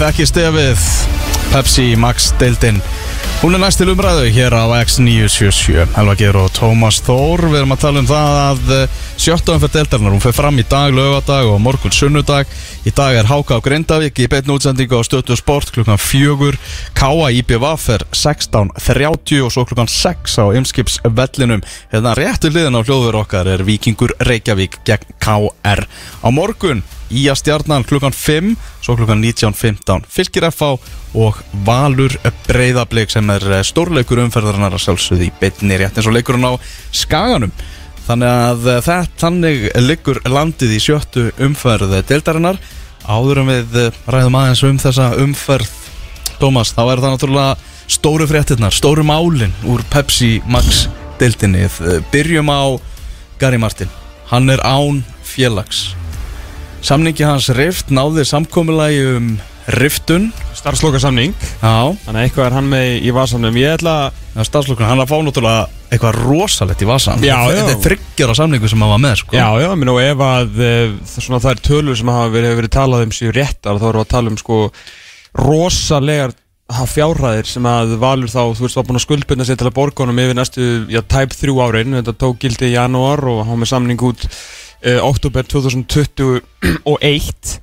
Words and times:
Þið 0.00 0.06
þekki 0.08 0.24
stefið 0.30 0.82
Pepsi 1.50 1.82
Max 2.00 2.30
deildin. 2.40 2.78
Hún 3.42 3.52
er 3.52 3.60
næst 3.60 3.82
til 3.82 3.90
umræðu 3.92 4.30
hér 4.32 4.54
á 4.56 4.64
X977 4.78 5.90
Helva 5.92 6.14
Geir 6.16 6.38
og 6.40 6.46
Tómas 6.56 7.02
Þór. 7.04 7.42
Við 7.50 7.58
erum 7.58 7.74
að 7.74 7.82
tala 7.82 8.00
um 8.00 8.06
það 8.08 8.38
að 8.40 8.70
sjötta 9.20 9.58
umferð 9.58 9.74
deildarinnar 9.74 10.14
Hún 10.14 10.22
fer 10.24 10.32
fram 10.38 10.56
í 10.56 10.64
dag, 10.64 10.94
lögadag 10.96 11.50
og 11.52 11.60
morgun 11.60 11.92
sunnudag. 11.92 12.48
Í 12.88 12.92
dag 12.96 13.18
er 13.18 13.28
Háka 13.28 13.58
á 13.60 13.64
Grindavík 13.66 14.22
Í 14.24 14.28
beitn 14.32 14.54
útsendingu 14.54 14.96
á 14.96 15.04
stötu 15.04 15.36
sport 15.36 15.68
klukkan 15.74 16.00
fjögur. 16.00 16.56
Káa 16.96 17.28
IPVF 17.42 17.90
er 17.98 18.06
16.30 18.08 19.42
Og 19.44 19.52
svo 19.52 19.66
klukkan 19.68 19.90
6 19.92 20.38
á 20.40 20.48
Ymskips 20.56 20.96
vellinum 21.04 21.60
Hérna 21.92 22.16
réttu 22.16 22.48
liðin 22.48 22.80
á 22.80 22.80
hljóður 22.80 23.20
okkar 23.20 23.52
Er 23.52 23.66
Víkingur 23.68 24.16
Reykjavík 24.24 24.80
gegn 24.88 25.12
KR 25.20 25.84
Á 26.24 26.28
morgun 26.32 26.80
í 27.10 27.26
að 27.30 27.40
stjarnan 27.40 27.84
klukkan 27.88 28.14
5 28.14 28.54
svo 28.84 28.96
klukkan 28.98 29.22
19.15 29.22 30.06
fylgir 30.10 30.46
FH 30.50 30.70
og 31.18 31.40
Valur 31.66 32.14
breyðablik 32.46 33.10
sem 33.12 33.30
er 33.34 33.46
eh, 33.50 33.64
stórleikur 33.66 34.22
umferðarinnar 34.24 34.76
að 34.76 34.84
sjálfsögði 34.84 35.28
í 35.28 35.34
bytni 35.40 35.78
rétt 35.80 35.98
eins 35.98 36.08
og 36.08 36.14
leikurinn 36.14 36.46
á 36.46 36.54
Skaganum. 36.94 37.52
Þannig 38.06 38.30
að 38.30 38.68
eh, 38.70 38.82
þetta 38.86 39.24
þannig 39.24 39.66
liggur 39.82 40.22
landið 40.30 40.76
í 40.76 40.82
sjöttu 40.82 41.26
umferð 41.42 41.98
deildarinnar. 42.08 42.60
Áður 43.10 43.42
en 43.42 43.50
við 43.50 43.78
eh, 43.82 44.00
ræðum 44.10 44.38
aðeins 44.40 44.64
um 44.70 44.80
þessa 44.82 45.12
umferð 45.20 45.76
Tómas, 46.40 46.70
þá 46.72 46.86
er 46.86 47.00
það 47.02 47.10
náttúrulega 47.12 47.88
stóru 47.90 48.24
fréttinnar, 48.24 48.72
stóru 48.72 49.02
málin 49.04 49.52
úr 49.68 49.82
Pepsi 49.92 50.38
Max 50.48 50.86
deildinni. 51.20 51.66
Byrjum 52.14 52.48
á 52.48 52.80
Gary 53.36 53.60
Martin. 53.60 53.92
Hann 54.32 54.48
er 54.48 54.64
án 54.64 55.02
félags 55.20 55.90
Samningi 56.80 57.26
hans 57.28 57.50
rift 57.52 57.90
náði 57.92 58.24
samkomulagi 58.28 59.00
um 59.16 59.32
riftun. 59.70 60.30
Starfsloka 60.56 61.00
samning 61.00 61.34
Já. 61.60 61.92
Þannig 62.04 62.16
að 62.16 62.24
eitthvað 62.24 62.46
er 62.46 62.56
hann 62.56 62.70
með 62.70 62.88
í 63.06 63.12
vasanum. 63.14 63.58
Ég 63.60 63.76
ætla 63.78 63.94
að 64.34 64.48
Starfslokun, 64.48 64.86
hann 64.88 65.02
að 65.02 65.10
fá 65.10 65.16
náttúrulega 65.26 65.68
eitthvað 65.90 66.18
rosalegt 66.20 66.82
í 66.84 66.88
vasan 66.88 67.24
Já, 67.24 67.36
já. 67.50 67.56
Þetta 67.58 67.72
er 67.74 67.80
þryggjar 67.86 68.32
á 68.32 68.34
samningu 68.38 68.70
sem 68.70 68.84
hann 68.84 68.92
var 68.92 69.02
með 69.02 69.16
sko. 69.22 69.36
Já, 69.36 69.46
já, 69.62 69.70
minn 69.78 69.92
og 69.92 70.02
ef 70.02 70.22
að 70.26 70.60
e, 70.62 70.74
svona, 71.16 71.40
það 71.42 71.50
er 71.52 71.64
tölur 71.66 71.98
sem 71.98 72.12
hafa 72.12 72.30
verið, 72.34 72.54
verið 72.60 72.74
talað 72.76 73.06
um 73.06 73.16
sér 73.16 73.34
réttar 73.36 73.80
þá 73.80 73.88
erum 73.88 74.00
við 74.00 74.06
að 74.06 74.12
tala 74.14 74.32
um 74.32 74.38
sko 74.40 74.60
rosalegar 75.40 76.36
fjárhæðir 76.70 77.48
sem 77.50 77.66
að 77.66 77.96
valur 77.98 78.30
þá, 78.30 78.42
þú 78.54 78.64
veist, 78.64 78.78
var 78.78 78.86
búin 78.86 79.00
að 79.00 79.06
skuldbyrna 79.08 79.46
sér 79.48 79.58
til 79.58 79.66
að 79.66 79.76
borgunum 79.80 80.22
yfir 80.22 80.38
næstu, 80.38 80.68
já, 80.92 81.00
tæp 81.02 81.34
þrjú 81.34 81.58
árin. 81.66 81.98
Þetta 81.98 82.14
tók 82.22 82.38
gildi 82.44 82.70
í 82.70 82.76
janúar 82.76 83.24
og 83.26 83.42
hann 83.48 83.58
með 83.58 83.72
samning 83.72 84.04
út 84.06 84.28
uh, 84.84 85.00
oktober 85.06 85.46
2021 85.48 87.56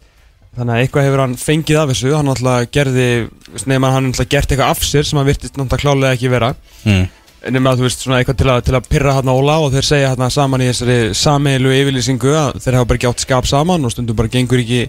þannig 0.57 0.73
að 0.73 0.81
eitthvað 0.81 1.05
hefur 1.05 1.21
hann 1.21 1.37
fengið 1.37 1.79
af 1.81 1.91
þessu. 1.91 2.15
Hann 2.17 2.31
alltaf 2.33 2.71
gerði, 2.73 3.07
nefnum 3.53 3.87
að 3.87 3.95
hann 3.97 4.09
alltaf 4.09 4.29
gert 4.31 4.51
eitthvað 4.51 4.73
af 4.73 4.83
sér 4.87 5.05
sem 5.05 5.19
hann 5.19 5.29
virtist 5.29 5.59
alltaf 5.61 5.83
klálega 5.83 6.17
ekki 6.17 6.33
vera. 6.33 6.49
Mm. 6.87 7.05
nefnum 7.45 7.69
að 7.69 7.77
þú 7.77 7.85
veist 7.85 8.03
svona 8.03 8.21
eitthvað 8.21 8.39
til 8.41 8.49
að, 8.49 8.63
til 8.65 8.75
að 8.79 8.89
pyrra 8.89 9.13
hann 9.19 9.29
ála 9.29 9.59
og 9.61 9.69
þeir 9.75 9.89
segja 9.91 10.15
hann 10.15 10.33
saman 10.33 10.65
í 10.65 10.71
þessari 10.71 10.97
sameilu 11.17 11.75
yfirlýsingu 11.75 12.33
að 12.33 12.59
þeir 12.63 12.79
hafa 12.79 12.89
bara 12.89 12.99
ekki 12.99 13.09
átt 13.11 13.23
skap 13.23 13.49
saman 13.49 13.85
og 13.85 13.93
stundum 13.93 14.17
bara 14.17 14.33
gengur 14.33 14.63
ekki 14.63 14.81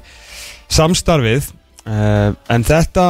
samstarfið. 0.73 1.53
Uh, 1.85 2.33
en 2.53 2.65
þetta 2.65 3.05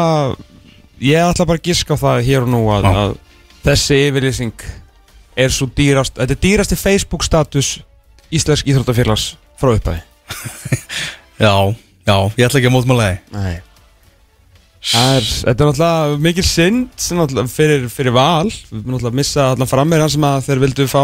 ég 1.02 1.22
ætla 1.22 1.46
bara 1.46 1.62
að 1.62 1.70
giska 1.70 1.94
á 1.94 2.02
það 2.02 2.24
hér 2.26 2.46
og 2.46 2.52
nú 2.52 2.62
að, 2.74 2.90
að 2.90 3.16
þessi 3.66 4.00
yfirlýsing 4.08 4.66
er 5.38 5.54
svo 5.54 5.68
dýrast, 5.70 6.18
þetta 6.18 6.34
er 6.34 6.42
dýrasti 6.42 6.78
Facebook 6.78 7.26
status 7.26 7.76
Íslensk 8.34 8.68
Íþróttafélags 8.68 9.30
frá 9.60 9.72
upphæði 9.74 10.02
Já, 11.46 11.54
já, 12.04 12.16
ég 12.36 12.44
ætla 12.48 12.60
ekki 12.60 12.68
að 12.68 12.74
mótmála 12.74 13.08
það 13.32 15.16
er, 15.16 15.26
Þetta 15.28 15.52
er 15.52 15.68
náttúrulega 15.70 16.18
mikil 16.22 16.44
synd 16.46 17.08
fyrir, 17.52 17.88
fyrir 17.92 18.14
val. 18.14 18.48
Við 18.48 18.78
erum 18.78 18.94
náttúrulega 18.94 19.12
að 19.12 19.18
missa 19.18 19.48
allan 19.52 19.70
frammeir 19.70 20.04
hans 20.04 20.16
sem 20.16 20.28
að 20.28 20.46
þeir 20.48 20.62
vildu 20.66 20.88
fá 20.90 21.02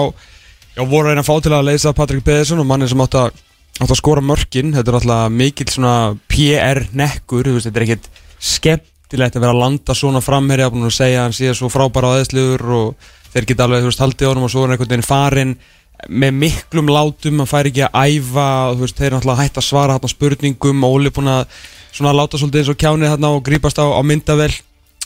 Já, 0.74 0.82
voru 0.82 1.06
að 1.06 1.10
reyna 1.12 1.22
að 1.22 1.28
fá 1.28 1.34
til 1.44 1.52
að 1.54 1.66
leysa 1.68 1.94
Patrik 1.94 2.24
Pedersen 2.26 2.58
og 2.58 2.66
manni 2.66 2.88
sem 2.90 3.02
átt 3.04 3.14
að, 3.14 3.42
átt 3.78 3.92
að 3.94 4.00
skora 4.00 4.24
mörkin. 4.26 4.72
Þetta 4.74 4.90
er 4.90 4.96
náttúrulega 4.98 5.34
mikil 5.38 5.68
svona 5.70 5.96
PR-nekkur 6.32 7.50
Þetta 7.60 7.78
er 7.78 7.86
ekkit 7.86 8.08
skemmtilegt 8.42 9.38
að 9.38 9.46
vera 9.46 9.54
að 9.54 9.62
landa 9.62 9.94
svona 9.98 10.22
frammeir 10.24 10.64
Ég 10.64 10.68
hafa 10.68 10.74
búin 10.74 10.88
að 10.88 10.96
segja 10.98 11.20
að 11.20 11.28
hann 11.28 11.38
sé 11.38 11.54
svo 11.54 11.70
frábæra 11.70 12.14
aðeinsluður 12.16 12.66
og 12.78 13.12
þeir 13.34 13.48
geta 13.50 13.68
alveg, 13.68 13.84
þú 13.84 13.90
veist, 13.90 14.02
haldið 14.02 14.30
honum 14.30 14.48
og 14.48 14.52
svo 14.54 14.64
er 14.64 14.74
einhvern 14.74 14.92
veginn 14.94 15.06
farinn 15.06 15.54
með 16.08 16.36
miklum 16.42 16.90
látum, 16.92 17.40
hann 17.40 17.48
fær 17.48 17.68
ekki 17.70 17.86
að 17.86 17.94
æfa 18.10 18.48
veist, 18.78 18.98
þeir 18.98 19.08
er 19.08 19.16
náttúrulega 19.16 19.42
hægt 19.42 19.60
að 19.60 19.66
svara 19.68 19.96
hérna 19.96 20.10
spurningum 20.10 20.84
og 20.84 20.96
Óli 20.98 21.10
er 21.10 21.16
búin 21.16 21.30
að 21.32 21.44
svona 21.94 22.14
láta 22.16 22.40
svolítið 22.40 22.60
eins 22.60 22.72
og 22.72 22.80
kjánið 22.82 23.12
hérna 23.12 23.30
og 23.34 23.44
grípast 23.46 23.78
á, 23.78 23.86
á 23.86 24.00
myndavel 24.04 24.50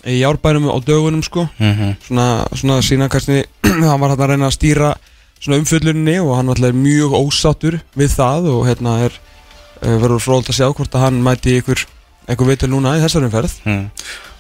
í 0.08 0.22
árbænum 0.26 0.70
og 0.72 0.84
dögunum 0.86 1.22
sko 1.22 1.48
mm 1.58 1.72
-hmm. 1.74 1.94
svona, 2.06 2.46
svona 2.54 2.80
sína 2.82 3.08
kannski 3.08 3.44
hann 3.88 4.00
var 4.00 4.10
hérna 4.10 4.24
að 4.24 4.30
reyna 4.30 4.46
að 4.46 4.56
stýra 4.58 4.94
svona 5.40 5.58
umfjöldunni 5.58 6.20
og 6.20 6.36
hann 6.36 6.48
er 6.48 6.72
mjög 6.72 7.12
ósattur 7.12 7.80
við 7.96 8.10
það 8.16 8.48
og 8.54 8.66
hérna 8.66 8.98
er 9.04 9.12
eh, 9.82 9.96
verður 10.02 10.20
fróld 10.20 10.48
að 10.48 10.58
sjá 10.58 10.72
hvort 10.72 10.94
að 10.94 11.00
hann 11.00 11.22
mæti 11.22 11.58
ykkur 11.58 11.86
eitthvað 12.28 12.50
veitur 12.52 12.70
núna 12.70 12.94
í 12.98 13.02
þessari 13.02 13.28
umferð? 13.28 13.54
Mm. 13.64 13.84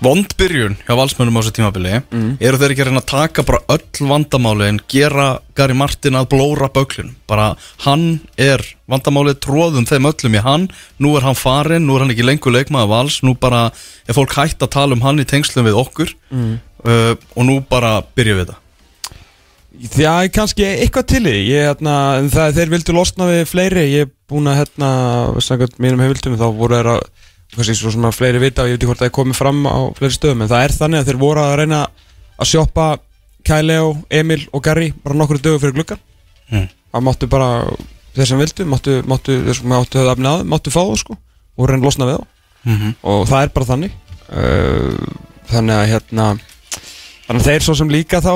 Vondbyrjun 0.04 0.76
hjá 0.84 0.92
valsmönum 0.94 1.34
á 1.34 1.40
þessu 1.40 1.54
tímabili. 1.56 1.94
Mm. 2.12 2.28
eru 2.38 2.60
þeir 2.60 2.74
ekki 2.74 2.84
að 2.84 2.90
reyna 2.90 3.02
að 3.02 3.08
taka 3.10 3.44
bara 3.48 3.62
öll 3.74 4.10
vandamáli 4.12 4.68
en 4.68 4.80
gera 4.92 5.28
Gary 5.58 5.74
Martin 5.74 6.18
að 6.20 6.28
blóra 6.34 6.68
böglun 6.70 7.16
bara 7.30 7.48
hann 7.86 8.20
er 8.36 8.62
vandamálið 8.90 9.40
tróðum 9.46 9.88
þeim 9.88 10.10
öllum 10.12 10.38
í 10.38 10.44
hann. 10.44 10.68
Nú 11.02 11.16
er 11.18 11.26
hann 11.26 11.38
farin, 11.38 11.88
nú 11.88 11.96
er 11.96 12.04
hann 12.04 12.14
ekki 12.14 12.28
lengur 12.28 12.54
leikmaða 12.54 12.92
vals. 12.92 13.18
Nú 13.26 13.34
bara 13.40 13.68
er 14.06 14.16
fólk 14.16 14.36
hægt 14.38 14.62
að 14.62 14.74
tala 14.76 14.94
um 14.94 15.04
hann 15.06 15.18
í 15.18 15.26
tengslum 15.28 15.66
við 15.66 15.82
okkur. 15.82 16.14
Mm. 16.30 16.56
uh, 16.84 17.12
og 17.34 17.48
nú 17.48 17.60
bara 17.66 17.98
byrja 18.14 18.40
við 18.42 18.50
það 18.52 18.64
Já, 19.78 20.26
kannski 20.34 20.64
eitthvað 20.66 21.04
til 21.06 21.20
því 21.22 21.34
ég, 21.52 21.66
hérna, 21.68 21.94
það, 22.32 22.56
þeir 22.56 22.70
vildu 22.72 22.94
losna 22.96 23.28
við 23.28 23.42
fleiri. 23.46 23.84
Ég 23.92 24.08
er 24.08 24.12
búin 24.30 24.50
að 24.50 24.64
hérna, 24.64 24.88
mínum 25.78 26.02
hefildum 26.02 26.38
þá 26.40 26.46
voru 26.56 26.78
þeir 26.80 26.88
að 26.96 27.04
kannski 27.56 27.76
svo 27.76 27.92
svona 27.92 28.10
fleiri 28.12 28.40
vita 28.42 28.64
og 28.64 28.70
ég 28.70 28.76
veit 28.76 28.82
ekki 28.82 28.90
hvort 28.90 29.02
það 29.02 29.10
er 29.10 29.16
komið 29.18 29.38
fram 29.38 29.62
á 29.64 29.76
fleiri 29.96 30.16
stöðum 30.16 30.42
en 30.44 30.50
það 30.50 30.64
er 30.64 30.74
þannig 30.76 31.00
að 31.00 31.10
þeir 31.10 31.20
voru 31.22 31.44
að 31.44 31.54
reyna 31.62 31.84
að 32.38 32.50
sjoppa 32.52 32.88
Kæleo, 33.48 33.94
Emil 34.12 34.42
og 34.52 34.62
Gary 34.64 34.90
bara 35.04 35.16
nokkru 35.16 35.40
dögu 35.40 35.60
fyrir 35.62 35.76
glukkan 35.78 36.00
mm. 36.50 36.66
það 36.92 37.06
máttu 37.06 37.28
bara 37.30 37.48
þeir 38.16 38.30
sem 38.30 38.42
vildu 38.42 38.66
máttu, 38.68 38.98
máttu, 39.08 39.38
máttu 39.64 40.00
höfða 40.00 40.16
afnið 40.16 40.32
að 40.32 40.44
máttu 40.52 40.74
fá 40.74 40.82
það 40.82 40.98
sko 41.04 41.16
og 41.58 41.70
reyna 41.70 41.80
að 41.80 41.88
losna 41.88 42.08
við 42.10 42.18
það 42.18 42.26
mm 42.64 42.76
-hmm. 42.76 42.92
og 43.02 43.24
það 43.28 43.42
er 43.42 43.54
bara 43.54 43.70
þannig. 43.72 43.96
Uh, 44.28 44.92
þannig 45.48 45.74
að 45.74 45.88
hérna 45.88 46.26
þannig 47.26 47.40
að 47.40 47.46
þeir 47.48 47.62
svo 47.64 47.74
sem 47.74 47.90
líka 47.90 48.20
þá 48.20 48.34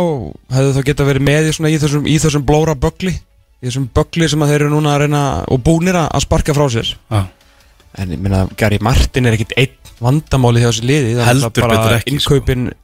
hefðu 0.57 0.73
þá 0.73 0.83
geta 0.87 1.05
verið 1.05 1.23
með 1.23 1.51
í, 1.51 1.53
í 1.69 1.79
þessum, 1.83 2.07
þessum 2.09 2.47
blóra 2.49 2.75
bögli 2.75 3.13
í 3.13 3.67
þessum 3.67 3.91
bögli 3.93 4.29
sem 4.29 4.41
þeir 4.41 4.63
eru 4.63 4.71
núna 4.73 4.95
að 4.95 5.05
reyna 5.05 5.23
og 5.45 5.61
búnir 5.61 5.99
að 6.01 6.25
sparka 6.25 6.55
frá 6.57 6.65
sér. 6.73 6.97
Ah 7.11 7.29
en 7.99 8.15
ég 8.15 8.21
minna, 8.21 8.47
Gary 8.59 8.79
Martin 8.83 9.29
er 9.29 9.37
ekkit 9.37 9.57
einn 9.59 9.93
vandamáli 10.03 10.63
hjá 10.63 10.71
þessu 10.71 10.87
liði 10.89 11.19
heldur 11.27 11.53
betur 11.53 11.99
ekki 11.99 12.15
innkaupin 12.17 12.71
sko. 12.71 12.79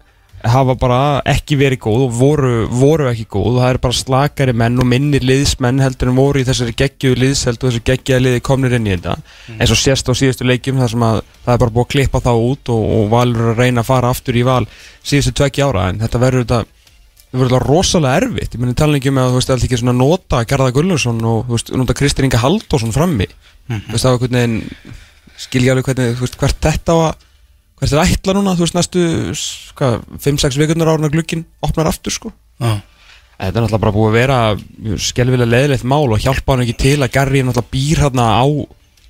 hafa 0.52 0.75
bara 0.78 0.99
ekki 1.26 1.56
verið 1.58 1.81
góð 1.82 2.05
og 2.05 2.12
voru, 2.14 2.52
voru 2.70 3.08
ekki 3.10 3.26
góð 3.32 3.56
og 3.56 3.58
það 3.62 3.72
er 3.72 3.81
bara 3.87 3.99
slakari 3.99 4.55
menn 4.55 4.78
og 4.78 4.87
minnir 4.87 5.26
liðsmenn 5.26 5.82
heldur 5.82 6.12
en 6.12 6.19
voru 6.20 6.43
í 6.43 6.46
þessari 6.46 6.76
geggjuðu 6.78 7.20
liðsheld 7.25 7.58
og 7.58 7.72
þessu 7.72 7.84
geggjuða 7.90 8.25
liði 8.26 8.44
komnir 8.46 8.76
inn 8.78 8.87
í 8.87 8.94
þetta 8.94 9.16
mm. 9.19 9.58
en 9.58 9.70
svo 9.70 9.81
sérst 9.81 10.12
á 10.12 10.14
síðustu 10.20 10.46
leikjum 10.46 10.78
þar 10.82 10.94
sem 10.94 11.06
að 11.08 11.20
það 11.43 11.55
er 11.55 11.62
bara 11.64 11.75
búið 11.75 11.87
að 11.88 11.93
klippa 11.96 12.25
þá 12.28 12.32
út 12.37 12.75
og, 12.76 12.88
og 12.99 13.12
valur 13.16 13.52
að 13.55 13.62
reyna 13.64 13.82
að 13.82 13.90
fara 13.90 14.12
aftur 14.14 14.38
í 14.38 14.46
val 14.46 14.64
síðustu 15.02 15.34
tvekki 15.40 15.66
ára 15.66 15.88
en 15.90 16.05
þetta 16.05 16.22
verður 16.22 16.46
þetta 16.46 16.78
það 17.29 17.43
verður 17.43 17.67
rosalega 17.69 18.23
erfitt 18.23 18.57
ég 18.57 18.63
myndi 18.63 18.77
tala 18.79 18.99
ekki 18.99 19.13
með 19.13 19.27
að 19.27 19.31
þú 19.31 19.39
veist, 19.39 19.51
það 19.51 19.57
er 19.57 19.67
ekki 19.69 19.81
svona 19.83 19.97
nota 19.97 20.43
Gerða 20.49 20.75
Gullarsson 20.77 21.23
og 21.29 21.41
þú 21.47 21.57
veist, 21.57 21.73
nota 21.77 21.97
Kristýr 21.99 22.29
Inga 22.29 22.41
Haldásson 22.43 22.95
frammi 22.95 23.27
mm 23.29 23.75
-hmm. 23.77 23.87
þú 23.89 23.93
veist 23.93 24.05
það 24.05 24.15
var 24.15 24.29
veginn 24.29 24.63
skilja 25.39 25.73
alveg 25.73 25.89
hvernig, 25.89 26.17
þú 26.17 26.25
veist, 26.25 26.39
hvert 26.39 26.61
þetta 26.61 26.93
að 26.93 27.27
hvert 27.79 27.93
er 27.93 28.03
ætla 28.03 28.35
núna, 28.35 28.57
þú 28.57 28.65
veist, 28.65 28.75
næstu 28.75 29.01
5-6 30.19 30.59
vikurnar 30.59 30.89
áruna 30.89 31.13
glukkin 31.13 31.45
opnar 31.63 31.87
aftur, 31.87 32.13
sko 32.13 32.33
ah. 32.61 32.81
þetta 33.39 33.59
er 33.59 33.63
náttúrulega 33.63 33.85
bara 33.85 33.93
búið 33.93 34.09
að 34.09 34.19
vera 34.19 34.39
skelvilega 34.97 35.51
leðilegt 35.51 35.85
mál 35.85 36.11
og 36.11 36.19
hjálpa 36.19 36.53
hann 36.53 36.65
ekki 36.65 36.79
til 36.79 36.99
að 37.03 37.13
Garri 37.13 37.43
náttúrulega 37.43 37.71
býr 37.71 38.03
hérna 38.03 38.25
á 38.41 38.47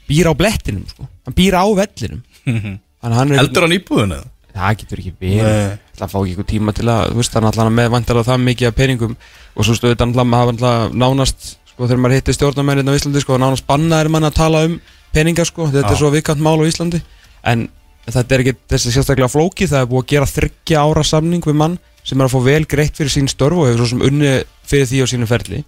býr 0.09 0.27
á 0.29 0.33
blettinum, 0.35 0.85
sko, 0.89 1.09
hann 1.25 1.35
býr 1.35 1.55
á 1.55 1.65
vellinum 1.65 2.23
hann 3.01 3.33
heldur 3.39 3.63
hann 3.63 3.79
íbúðun 3.79 4.17
eða? 4.19 4.29
Það 4.59 4.77
getur 4.83 5.03
ekki 5.03 5.15
verið. 5.23 5.79
Það 5.99 6.13
fá 6.13 6.19
ekki 6.19 6.35
eitthvað 6.35 6.51
tíma 6.53 6.75
til 6.77 6.89
að, 6.93 7.15
veist, 7.19 7.33
það 7.33 7.41
er 7.41 7.47
náttúrulega 7.47 7.77
með 7.79 7.89
vantilega 7.95 8.29
það 8.29 8.45
mikið 8.45 8.71
af 8.71 8.77
peningum. 8.79 9.17
Og 9.55 9.67
svo 9.67 9.79
stöður 9.79 9.97
þetta 9.97 10.09
náttúrulega 10.13 10.75
nánast 10.95 11.49
sko 11.73 11.87
þegar 11.87 12.03
maður 12.03 12.19
hittir 12.19 12.37
stjórnarmennirna 12.37 12.95
á 12.95 12.99
Íslandi 12.99 13.23
sko 13.23 13.39
nánast 13.39 13.67
bannaðir 13.69 14.11
mann 14.11 14.27
að 14.27 14.39
tala 14.39 14.65
um 14.67 14.79
peninga 15.15 15.47
sko. 15.47 15.69
Þetta 15.71 15.87
Já. 15.87 15.95
er 15.95 16.01
svo 16.03 16.13
vikant 16.15 16.43
mál 16.43 16.59
á 16.59 16.67
Íslandi. 16.67 17.03
En 17.47 17.69
þetta 18.09 18.35
er 18.35 18.45
ekki 18.45 18.57
þessi 18.73 18.95
sérstaklega 18.95 19.31
flóki 19.31 19.69
það 19.69 19.85
er 19.85 19.91
búið 19.91 20.05
að 20.05 20.13
gera 20.13 20.31
þryggja 20.33 20.85
ára 20.85 21.05
samning 21.07 21.45
við 21.45 21.59
mann 21.61 21.79
sem 22.09 22.19
er 22.19 22.29
að 22.29 22.35
fá 22.35 22.41
vel 22.47 22.65
greitt 22.69 22.97
fyrir 22.97 23.13
sín 23.13 23.29
störf 23.29 23.59
og 23.59 23.69
hefur 23.69 23.83
svo 23.83 23.91
sem 23.93 24.07
unni 24.09 24.33
fyrir 24.69 24.89
því 24.89 25.03
á 25.05 25.07
sínu 25.13 25.29
ferli. 25.29 25.61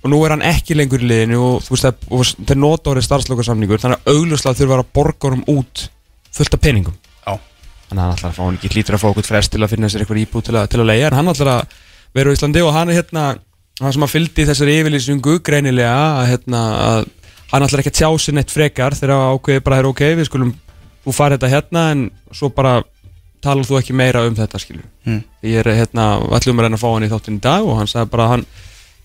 Og 0.00 0.10
nú 0.10 0.18
er 0.24 0.34
hann 0.34 0.44
ekki 0.48 0.76
lengur 0.76 1.02
í 1.04 1.08
liðinu 1.10 1.40
og 1.44 1.64
þú 1.64 1.76
veist 1.76 1.86
það 1.86 2.54
er 2.54 2.60
nota 2.60 2.94
árið 2.94 3.06
starfslokarsamningur 3.06 3.82
þannig 3.82 4.00
að 4.00 4.14
auglustlega 4.14 4.58
þurfa 4.58 4.78
að 4.80 4.92
borga 4.96 5.28
honum 5.28 5.44
út 5.58 5.84
fullt 6.34 6.56
af 6.56 6.62
peningum. 6.64 6.96
Já. 7.26 7.36
Þannig 7.90 8.00
að 8.00 8.06
hann 8.06 8.16
ætlar 8.16 8.30
að 8.30 8.36
fá 8.38 8.42
hann 8.46 8.58
ekki 8.60 8.70
hlýtur 8.74 8.96
að 8.96 9.02
fá 9.02 9.08
okkur 9.10 9.26
frest 9.28 9.52
til 9.54 9.62
að 9.66 9.72
finna 9.74 9.90
sér 9.90 10.04
eitthvað 10.04 10.22
íbúð 10.24 10.44
til 10.46 10.56
að, 10.60 10.68
til 10.72 10.80
að 10.80 10.88
leiða 10.92 11.08
en 11.10 11.16
hann 11.20 11.32
ætlar 11.34 11.50
að 11.56 11.78
vera 12.14 12.30
á 12.30 12.34
Íslandi 12.36 12.62
og 12.66 12.72
hann 12.76 12.90
er 12.92 12.98
hérna 13.00 13.24
hann 13.80 13.94
sem 13.96 14.04
að 14.06 14.12
fylgdi 14.14 14.46
þessari 14.48 14.78
yfirlýsingu 14.80 15.36
greinilega 15.46 15.98
að, 16.20 16.26
hérna, 16.34 16.62
að 16.86 17.04
hann 17.50 17.66
ætlar 17.66 17.82
ekki 17.82 17.92
að 17.94 17.98
tjá 18.00 18.08
sér 18.24 18.36
neitt 18.38 18.54
frekar 18.54 18.94
þegar 18.98 19.34
ákveði 19.34 19.64
bara 19.66 19.80
er 19.82 19.88
ok, 19.90 20.02
við 20.20 20.28
skulum 20.30 20.54
þú 21.04 21.14
farið 21.16 21.38
þetta 21.40 21.52
hérna 21.54 21.84
en 21.94 22.06
svo 22.36 22.50
bara 22.54 22.78
talar 23.40 23.64
þú 23.64 23.78
ekki 23.80 23.94
meira 23.96 24.26
um 24.28 24.36
þetta 24.38 24.60
skilur 24.62 24.86
Mm. 25.00 25.22
ég 25.48 25.56
er 25.62 25.70
hérna, 25.72 26.04
ætlum 26.36 26.58
að 26.60 26.66
reyna 26.66 26.76
að 26.76 26.82
fá 26.82 26.90
hann 26.92 27.06
í 27.06 27.08
þáttinn 27.08 27.38
í 27.38 27.40
dag 27.40 27.64
og 27.64 27.78
hann 27.78 27.88
sagði 27.88 28.10
bara 28.12 28.24
að 28.26 28.32
hann 28.34 28.42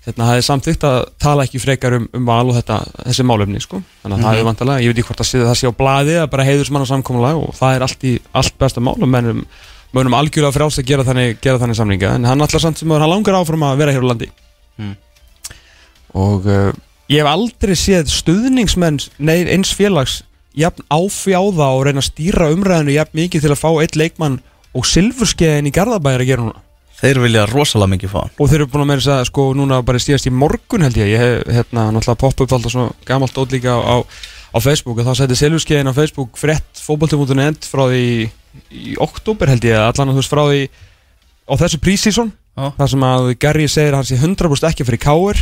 hérna, 0.06 0.28
hafði 0.30 0.46
samþygt 0.48 0.84
að 0.88 0.98
tala 1.22 1.46
ekki 1.48 1.62
frekar 1.64 1.96
um, 1.98 2.08
um 2.14 2.26
val 2.30 2.44
og 2.50 2.58
þetta, 2.60 2.80
þessi 3.08 3.26
málefni 3.28 3.62
sko. 3.64 3.82
þannig 4.04 4.18
að 4.18 4.26
það 4.28 4.40
er 4.40 4.48
vantalega, 4.50 4.84
ég 4.86 4.92
veit 4.92 5.00
ekki 5.02 5.08
hvort 5.10 5.24
að 5.26 5.46
það 5.50 5.56
sé 5.60 5.72
á 5.72 5.80
blaði 5.80 6.18
að 6.22 6.28
bara 6.36 6.48
heiður 6.48 6.70
smanna 6.70 6.90
samkomulag 6.90 7.40
og 7.42 7.56
það 7.58 7.78
er 7.78 7.86
allt, 7.88 8.06
í, 8.06 8.14
allt 8.38 8.58
besta 8.62 8.84
mál 8.86 8.96
og 8.96 9.10
mennum, 9.10 9.46
mennum 9.96 10.18
algjörlega 10.18 10.56
frjálst 10.58 10.82
að 10.84 10.90
gera 10.92 11.08
þannig, 11.08 11.40
gera 11.42 11.62
þannig 11.62 11.80
samlinga 11.80 12.14
en 12.20 12.28
hann 12.30 12.46
allar 12.46 12.64
samt 12.64 12.82
sem 12.82 12.92
hann 12.94 13.10
langar 13.10 13.40
áfram 13.40 13.66
að 13.66 13.82
vera 13.84 13.96
hér 13.96 14.06
á 14.06 14.12
landi 14.14 14.32
Mm. 14.76 14.98
og 16.20 16.48
uh, 16.52 16.74
ég 17.08 17.22
hef 17.22 17.30
aldrei 17.32 17.78
séð 17.80 18.10
stuðningsmenn 18.12 18.98
nei, 19.24 19.46
eins 19.48 19.72
félags 19.72 20.18
jafn 20.56 20.84
áfjáða 20.92 21.70
og 21.78 21.86
reyna 21.88 22.04
að 22.04 22.10
stýra 22.10 22.50
umræðinu 22.52 22.98
jafn 22.98 23.20
mikið 23.22 23.46
til 23.46 23.54
að 23.56 23.62
fá 23.62 23.70
eitt 23.84 23.96
leikmann 24.00 24.42
og 24.76 24.84
silfurskeiðin 24.90 25.70
í 25.70 25.74
Garðabæjar 25.76 26.26
að 26.26 26.32
gera 26.34 26.44
núna 26.44 26.65
Þeir 26.96 27.20
vilja 27.26 27.46
rosalega 27.50 27.92
mikið 27.92 28.14
fá 28.14 28.20
hann. 28.22 28.34
Og 28.40 28.50
þeir 28.50 28.62
eru 28.62 28.70
búin 28.72 28.86
að 28.86 28.90
meira 28.92 29.04
þess 29.04 29.14
að 29.16 29.28
sko 29.30 29.50
núna 29.58 29.82
bara 29.86 30.02
stíðast 30.02 30.30
í 30.30 30.34
morgun 30.34 30.86
held 30.86 30.98
ég. 31.02 31.12
Ég 31.12 31.24
hef 31.24 31.52
hérna 31.58 31.90
náttúrulega 31.92 32.22
poppa 32.24 32.46
upp 32.46 32.56
alltaf 32.56 32.74
svo 32.74 32.88
gamalt 33.08 33.38
ót 33.42 33.56
líka 33.56 33.76
á, 33.76 33.80
á, 33.84 33.96
á 34.56 34.58
Facebook. 34.64 35.02
Og 35.02 35.10
þá 35.10 35.20
sætti 35.20 35.38
Silvurskeiðin 35.42 35.92
á 35.92 35.98
Facebook 35.98 36.40
frett 36.40 36.82
fótbolti.net 36.86 37.68
frá 37.68 37.86
því 37.92 38.06
í 38.72 38.96
oktober 39.02 39.52
held 39.52 39.68
ég 39.68 39.76
allan 39.80 40.12
að 40.12 40.16
þú 40.16 40.22
veist 40.24 40.34
frá 40.34 40.44
því 40.48 40.62
á 41.46 41.54
þessu 41.60 41.82
prísísson 41.84 42.32
Já. 42.56 42.72
þar 42.78 42.92
sem 42.94 43.06
að 43.06 43.30
Gary 43.44 43.68
segir 43.68 43.94
að 43.94 44.00
hann 44.00 44.10
sé 44.10 44.20
100% 44.22 44.70
ekki 44.72 44.88
fyrir 44.88 45.02
káir 45.04 45.42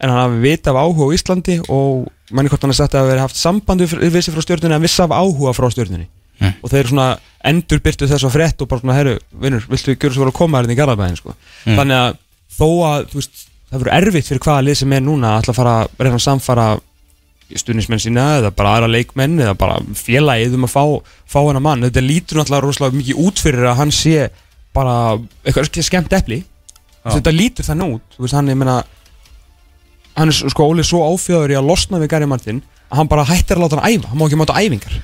en 0.00 0.10
hann 0.10 0.20
hafi 0.22 0.40
vita 0.42 0.72
af 0.72 0.80
áhuga 0.80 1.10
á 1.12 1.14
Íslandi 1.16 1.58
og 1.68 2.08
manni 2.34 2.50
hvort 2.52 2.64
hann 2.64 2.72
er 2.72 2.78
sagt 2.78 2.96
að 2.96 3.10
hafi 3.12 3.22
haft 3.22 3.38
samband 3.38 3.84
við 3.84 4.20
sig 4.20 4.34
frá 4.34 4.44
stjórnunni 4.44 4.78
en 4.78 4.84
vissi 4.84 5.04
af 5.04 5.12
áhuga 5.14 5.54
frá 5.56 5.68
stjórnunni 5.72 6.08
Mm. 6.40 6.54
og 6.60 6.70
þeir 6.72 6.88
svona 6.90 7.08
endur 7.46 7.80
byrtu 7.84 8.08
þess 8.10 8.26
að 8.26 8.34
frétt 8.34 8.62
og 8.64 8.70
bara 8.70 8.82
svona, 8.82 8.96
herru, 8.98 9.18
vinnur, 9.42 9.66
viltu 9.70 9.94
gjöra 9.94 10.16
svo 10.16 10.24
vel 10.24 10.32
að 10.32 10.38
koma 10.38 10.60
hérna 10.60 10.74
í 10.74 10.78
Garðabæðin, 10.78 11.20
sko. 11.20 11.34
Mm. 11.64 11.76
Þannig 11.78 12.00
að 12.00 12.16
þó 12.56 12.66
að, 12.88 13.04
þú 13.12 13.20
veist, 13.20 13.44
það 13.68 13.82
verður 13.82 13.96
erfitt 13.98 14.30
fyrir 14.30 14.42
hvaða 14.46 14.64
lið 14.66 14.80
sem 14.80 14.96
er 14.96 15.04
núna 15.04 15.36
að 15.36 15.50
að 15.52 15.58
fara 15.60 15.76
að 15.82 16.02
reyna 16.02 16.18
að 16.18 16.24
samfara 16.24 16.66
stuðnismenn 17.54 18.02
sína 18.02 18.24
eða 18.40 18.50
bara 18.56 18.72
aðra 18.78 18.90
leikmenn 18.90 19.36
eða 19.44 19.54
bara 19.60 19.76
félagið 19.98 20.56
um 20.58 20.66
að 20.66 20.72
fá, 20.72 20.84
fá 21.30 21.38
hana 21.44 21.62
mann. 21.62 21.84
Þetta 21.86 22.02
lítur 22.02 22.40
náttúrulega 22.40 22.64
rosalega 22.64 22.98
mikið 22.98 23.20
út 23.26 23.42
fyrir 23.44 23.68
að 23.70 23.78
hann 23.82 23.94
sé 23.94 24.28
bara 24.74 24.96
eitthvað 25.44 25.84
skemmt 25.86 26.16
epli. 26.16 26.40
Já. 27.04 27.12
Þetta 27.18 27.34
lítur 27.36 27.68
þannig 27.68 27.98
út, 27.98 28.16
þú 28.16 28.24
veist, 28.24 28.36
hann, 28.38 28.48
ég 28.50 28.58
meina, 28.58 28.78
hann 30.16 30.32
er 30.32 30.38
sko 30.54 30.70
Óli 30.70 30.86
svo 30.86 31.02
áfjáður 31.04 31.52
í 31.52 31.58
að 31.58 31.68
losna 31.68 32.00
við 32.02 32.10
Gary 32.14 32.28
Martin 32.30 32.62
að 32.88 33.00
hann 33.00 33.10
bara 33.10 33.26
hættir 33.28 33.58
að 33.58 33.66
láta 33.66 33.80
hann 33.80 33.92
æfa, 33.92 34.10
hann 34.10 34.20
má 34.20 34.26
ekki 34.26 34.38
máta 34.40 34.56
æfingar 34.60 34.96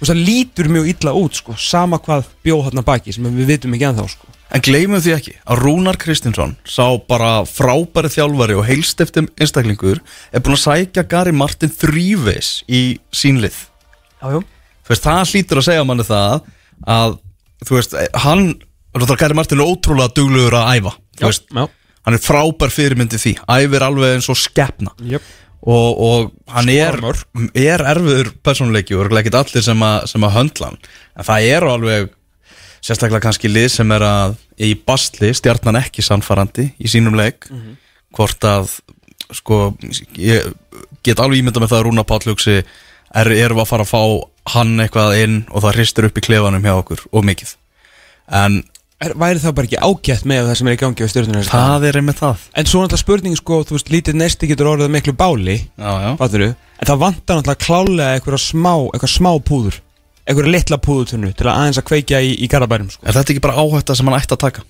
veist 0.00 0.12
það 0.12 0.22
lítur 0.28 0.70
mjög 0.72 0.88
illa 0.92 1.12
út 1.16 1.38
sko, 1.40 1.54
sama 1.58 1.98
hvað 2.02 2.26
bjóð 2.46 2.64
þarna 2.68 2.84
baki 2.86 3.14
sem 3.16 3.28
við 3.36 3.52
vitum 3.54 3.76
ekki 3.76 3.88
ennþá 3.90 4.08
sko. 4.12 4.32
En 4.54 4.62
gleymum 4.62 5.00
því 5.02 5.12
ekki 5.16 5.32
að 5.42 5.62
Rúnar 5.64 5.96
Kristinsson 5.98 6.52
sá 6.70 6.84
bara 7.08 7.30
frábæri 7.50 8.10
þjálfari 8.14 8.54
og 8.54 8.66
heilstiftum 8.68 9.26
einstaklingur 9.42 9.98
er 10.30 10.44
búin 10.44 10.54
að 10.54 10.62
sækja 10.62 11.02
Gary 11.10 11.32
Martin 11.34 11.72
þrývis 11.74 12.60
í 12.70 12.82
sínlið 13.10 13.56
já, 14.22 14.28
já. 14.36 14.38
Þú 14.86 14.92
veist, 14.92 15.02
það 15.08 15.32
hlýtur 15.32 15.60
að 15.62 15.66
segja 15.66 15.86
manni 15.88 16.06
það 16.06 16.46
að, 16.94 17.16
þú 17.66 17.78
veist, 17.80 17.96
hann 18.22 18.46
Gary 19.18 19.34
Martin 19.34 19.60
er 19.60 19.66
ótrúlega 19.66 20.14
duglegur 20.14 20.54
að 20.60 20.70
æfa 20.78 20.94
Þú 21.18 21.26
veist, 21.26 21.50
já. 21.50 21.66
hann 22.06 22.18
er 22.20 22.22
frábær 22.22 22.72
fyrirmyndi 22.76 23.18
því 23.18 23.34
æfir 23.50 23.86
alveg 23.88 24.14
eins 24.14 24.30
og 24.30 24.38
skepna 24.38 24.94
Jöp. 25.02 25.26
Og, 25.66 25.98
og 25.98 26.32
hann 26.54 26.70
er, 26.70 26.94
Skorar 26.94 27.22
mörk. 27.34 27.50
er 27.58 27.82
erfiður 27.92 28.32
persónuleiki 28.46 28.96
og 28.96 29.08
er 29.08 29.18
ekki 29.22 29.34
allir 29.34 29.64
sem 29.66 29.82
að, 29.82 29.96
sem 30.12 30.26
að 30.26 30.36
höndla 30.36 30.70
hann. 30.70 30.78
En 31.18 31.26
það 31.26 31.48
eru 31.56 31.72
alveg 31.72 32.12
sérstaklega 32.86 33.24
kannski 33.24 33.50
lið 33.50 33.70
sem 33.74 33.94
er 33.96 34.04
að 34.06 34.36
í 34.62 34.72
bastli, 34.86 35.32
stjarnan 35.34 35.80
ekki 35.80 36.04
sannfarandi 36.06 36.68
í 36.78 36.90
sínum 36.90 37.16
leik. 37.18 37.48
Hvort 38.14 38.46
að 38.46 38.76
sko, 39.34 39.74
ég 40.22 40.46
get 41.04 41.18
alveg 41.20 41.42
ímynda 41.42 41.62
með 41.62 41.72
það 41.72 41.80
að 41.80 41.86
Rúna 41.88 42.06
Páll 42.06 42.30
hugsi 42.30 42.60
er, 42.60 43.32
erum 43.34 43.62
að 43.62 43.70
fara 43.72 43.86
að 43.86 43.90
fá 43.90 44.02
hann 44.54 44.76
eitthvað 44.84 45.18
inn 45.24 45.36
og 45.50 45.64
það 45.64 45.78
hristir 45.80 46.06
upp 46.06 46.20
í 46.20 46.24
klefanum 46.28 46.62
hjá 46.62 46.76
okkur 46.76 47.02
og 47.10 47.26
mikið. 47.26 47.56
En 48.30 48.62
Er, 48.96 49.12
væri 49.20 49.40
það 49.42 49.52
bara 49.58 49.68
ekki 49.68 49.76
ágætt 49.84 50.22
með 50.24 50.46
það 50.48 50.54
sem 50.56 50.68
er 50.70 50.76
í 50.76 50.78
gangi 50.80 51.04
á 51.04 51.08
stjórnuna 51.12 51.40
það 51.44 51.82
er 51.90 51.96
einmitt 52.00 52.20
það. 52.22 52.44
En 52.56 52.68
svo 52.70 52.80
náttúrulega 52.80 53.02
spurning 53.02 53.34
sko, 53.36 53.58
þú 53.68 53.74
veist, 53.76 53.90
lítið 53.92 54.16
nesti 54.22 54.48
getur 54.48 54.70
orðið 54.70 54.88
miklu 54.94 55.12
báli 55.20 55.56
já, 55.58 55.90
já. 56.00 56.10
fatturu, 56.16 56.46
en 56.80 56.88
það 56.88 57.02
vantar 57.02 57.36
náttúrulega 57.42 57.66
klálega 57.66 58.14
eitthvað 58.16 58.40
smá, 58.40 58.72
eitthvað 58.94 59.12
smá 59.12 59.30
púður 59.50 59.76
eitthvað 60.26 60.48
litla 60.54 60.78
púðutunnu 60.82 61.34
til 61.36 61.44
að 61.46 61.58
aðeins 61.60 61.82
að 61.82 61.86
kveikja 61.90 62.22
í, 62.24 62.32
í 62.40 62.48
garabærum 62.50 62.88
sko. 62.90 63.04
er 63.04 63.14
þetta 63.18 63.34
ekki 63.36 63.44
bara 63.44 63.60
áhætta 63.60 63.98
sem 64.00 64.08
hann 64.08 64.16
ætti 64.16 64.34
að 64.34 64.42
taka? 64.46 64.64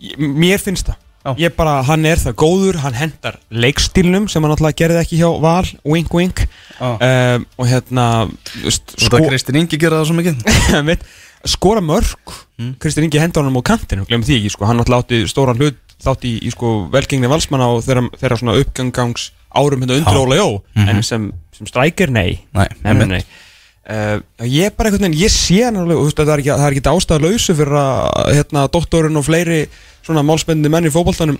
Ég- 0.00 0.16
Mér 0.18 0.58
finnst 0.64 0.88
það. 0.88 0.96
Já. 1.28 1.32
Ég 1.42 1.54
bara, 1.58 1.82
hann 1.84 2.06
er 2.06 2.16
það 2.22 2.34
góður, 2.40 2.76
hann 2.80 2.94
hendar 2.96 3.36
leikstílnum 3.52 4.28
sem 4.30 4.42
hann 4.42 4.54
alltaf 4.54 4.74
gerði 4.78 5.00
ekki 5.02 5.18
hjá 5.20 5.28
Val 5.42 5.66
wink 5.84 6.14
wink. 6.14 6.44
Um, 6.80 7.44
og 7.58 7.66
hérna 7.68 8.04
þú 8.48 8.64
veist, 8.64 8.94
Svo 8.94 9.10
það 11.42 11.46
það 11.46 11.54
skora 11.56 11.80
mörg 11.84 12.36
Mm. 12.58 12.72
Kristinn 12.82 13.04
Ingi 13.06 13.20
hendur 13.22 13.44
honum 13.44 13.60
á 13.62 13.70
kantinu, 13.70 14.02
glemum 14.08 14.24
því 14.26 14.34
ekki 14.40 14.50
sko. 14.50 14.66
hann 14.66 14.80
átti 14.82 15.20
stóran 15.30 15.54
hlut 15.60 15.76
þátt 16.02 16.24
í, 16.26 16.32
í 16.42 16.50
sko, 16.50 16.88
velgengni 16.90 17.28
valsmanna 17.30 17.68
og 17.70 17.84
þeirra, 17.86 18.02
þeirra 18.18 18.38
svona 18.40 18.56
uppgangangs 18.58 19.28
árum 19.54 19.78
hérna 19.84 19.94
undir. 20.00 20.18
Óla 20.18 20.34
Jó 20.40 20.62
Mhm. 20.74 20.88
en 20.88 21.02
sem, 21.04 21.32
sem 21.56 21.66
strækir, 21.66 22.10
nei 22.10 22.40
Nei, 22.52 22.66
nei, 22.82 23.06
nei. 23.06 23.22
Uh, 23.88 24.18
ég 24.42 24.64
er 24.66 24.70
bara 24.76 24.90
einhvern 24.90 25.06
veginn, 25.06 25.20
ég 25.22 25.30
sé 25.30 25.62
hann 25.64 25.76
alveg, 25.76 25.96
veist, 26.02 26.16
það 26.18 26.28
er 26.34 26.38
ekki, 26.42 26.50
það 26.58 26.72
ekki 26.72 26.82
ástæðalausu 26.90 27.54
fyrir 27.56 27.78
að 27.78 28.34
hérna, 28.34 28.68
doktorinn 28.68 29.16
og 29.16 29.24
fleiri 29.24 29.68
svona 30.04 30.24
málspennandi 30.26 30.68
menn 30.68 30.84
í 30.84 30.90
fótboltanum 30.90 31.38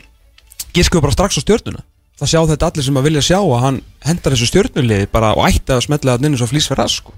giskuðu 0.73 1.03
bara 1.03 1.13
strax 1.13 1.37
á 1.37 1.43
stjórnuna 1.43 1.83
það 2.19 2.31
sjá 2.31 2.41
þetta 2.47 2.71
allir 2.71 2.85
sem 2.87 2.95
að 2.97 3.03
vilja 3.11 3.21
sjá 3.27 3.39
að 3.43 3.61
hann 3.61 3.83
hendar 4.07 4.33
þessu 4.33 4.47
stjórnuliði 4.49 5.09
bara 5.11 5.35
og 5.35 5.45
ætti 5.51 5.75
að 5.75 5.83
smetla 5.83 6.15
það 6.17 6.25
inn 6.25 6.33
eins 6.39 6.43
og 6.47 6.49
flýs 6.55 6.69
fyrir 6.71 6.85
að 6.87 6.95
sko 6.95 7.13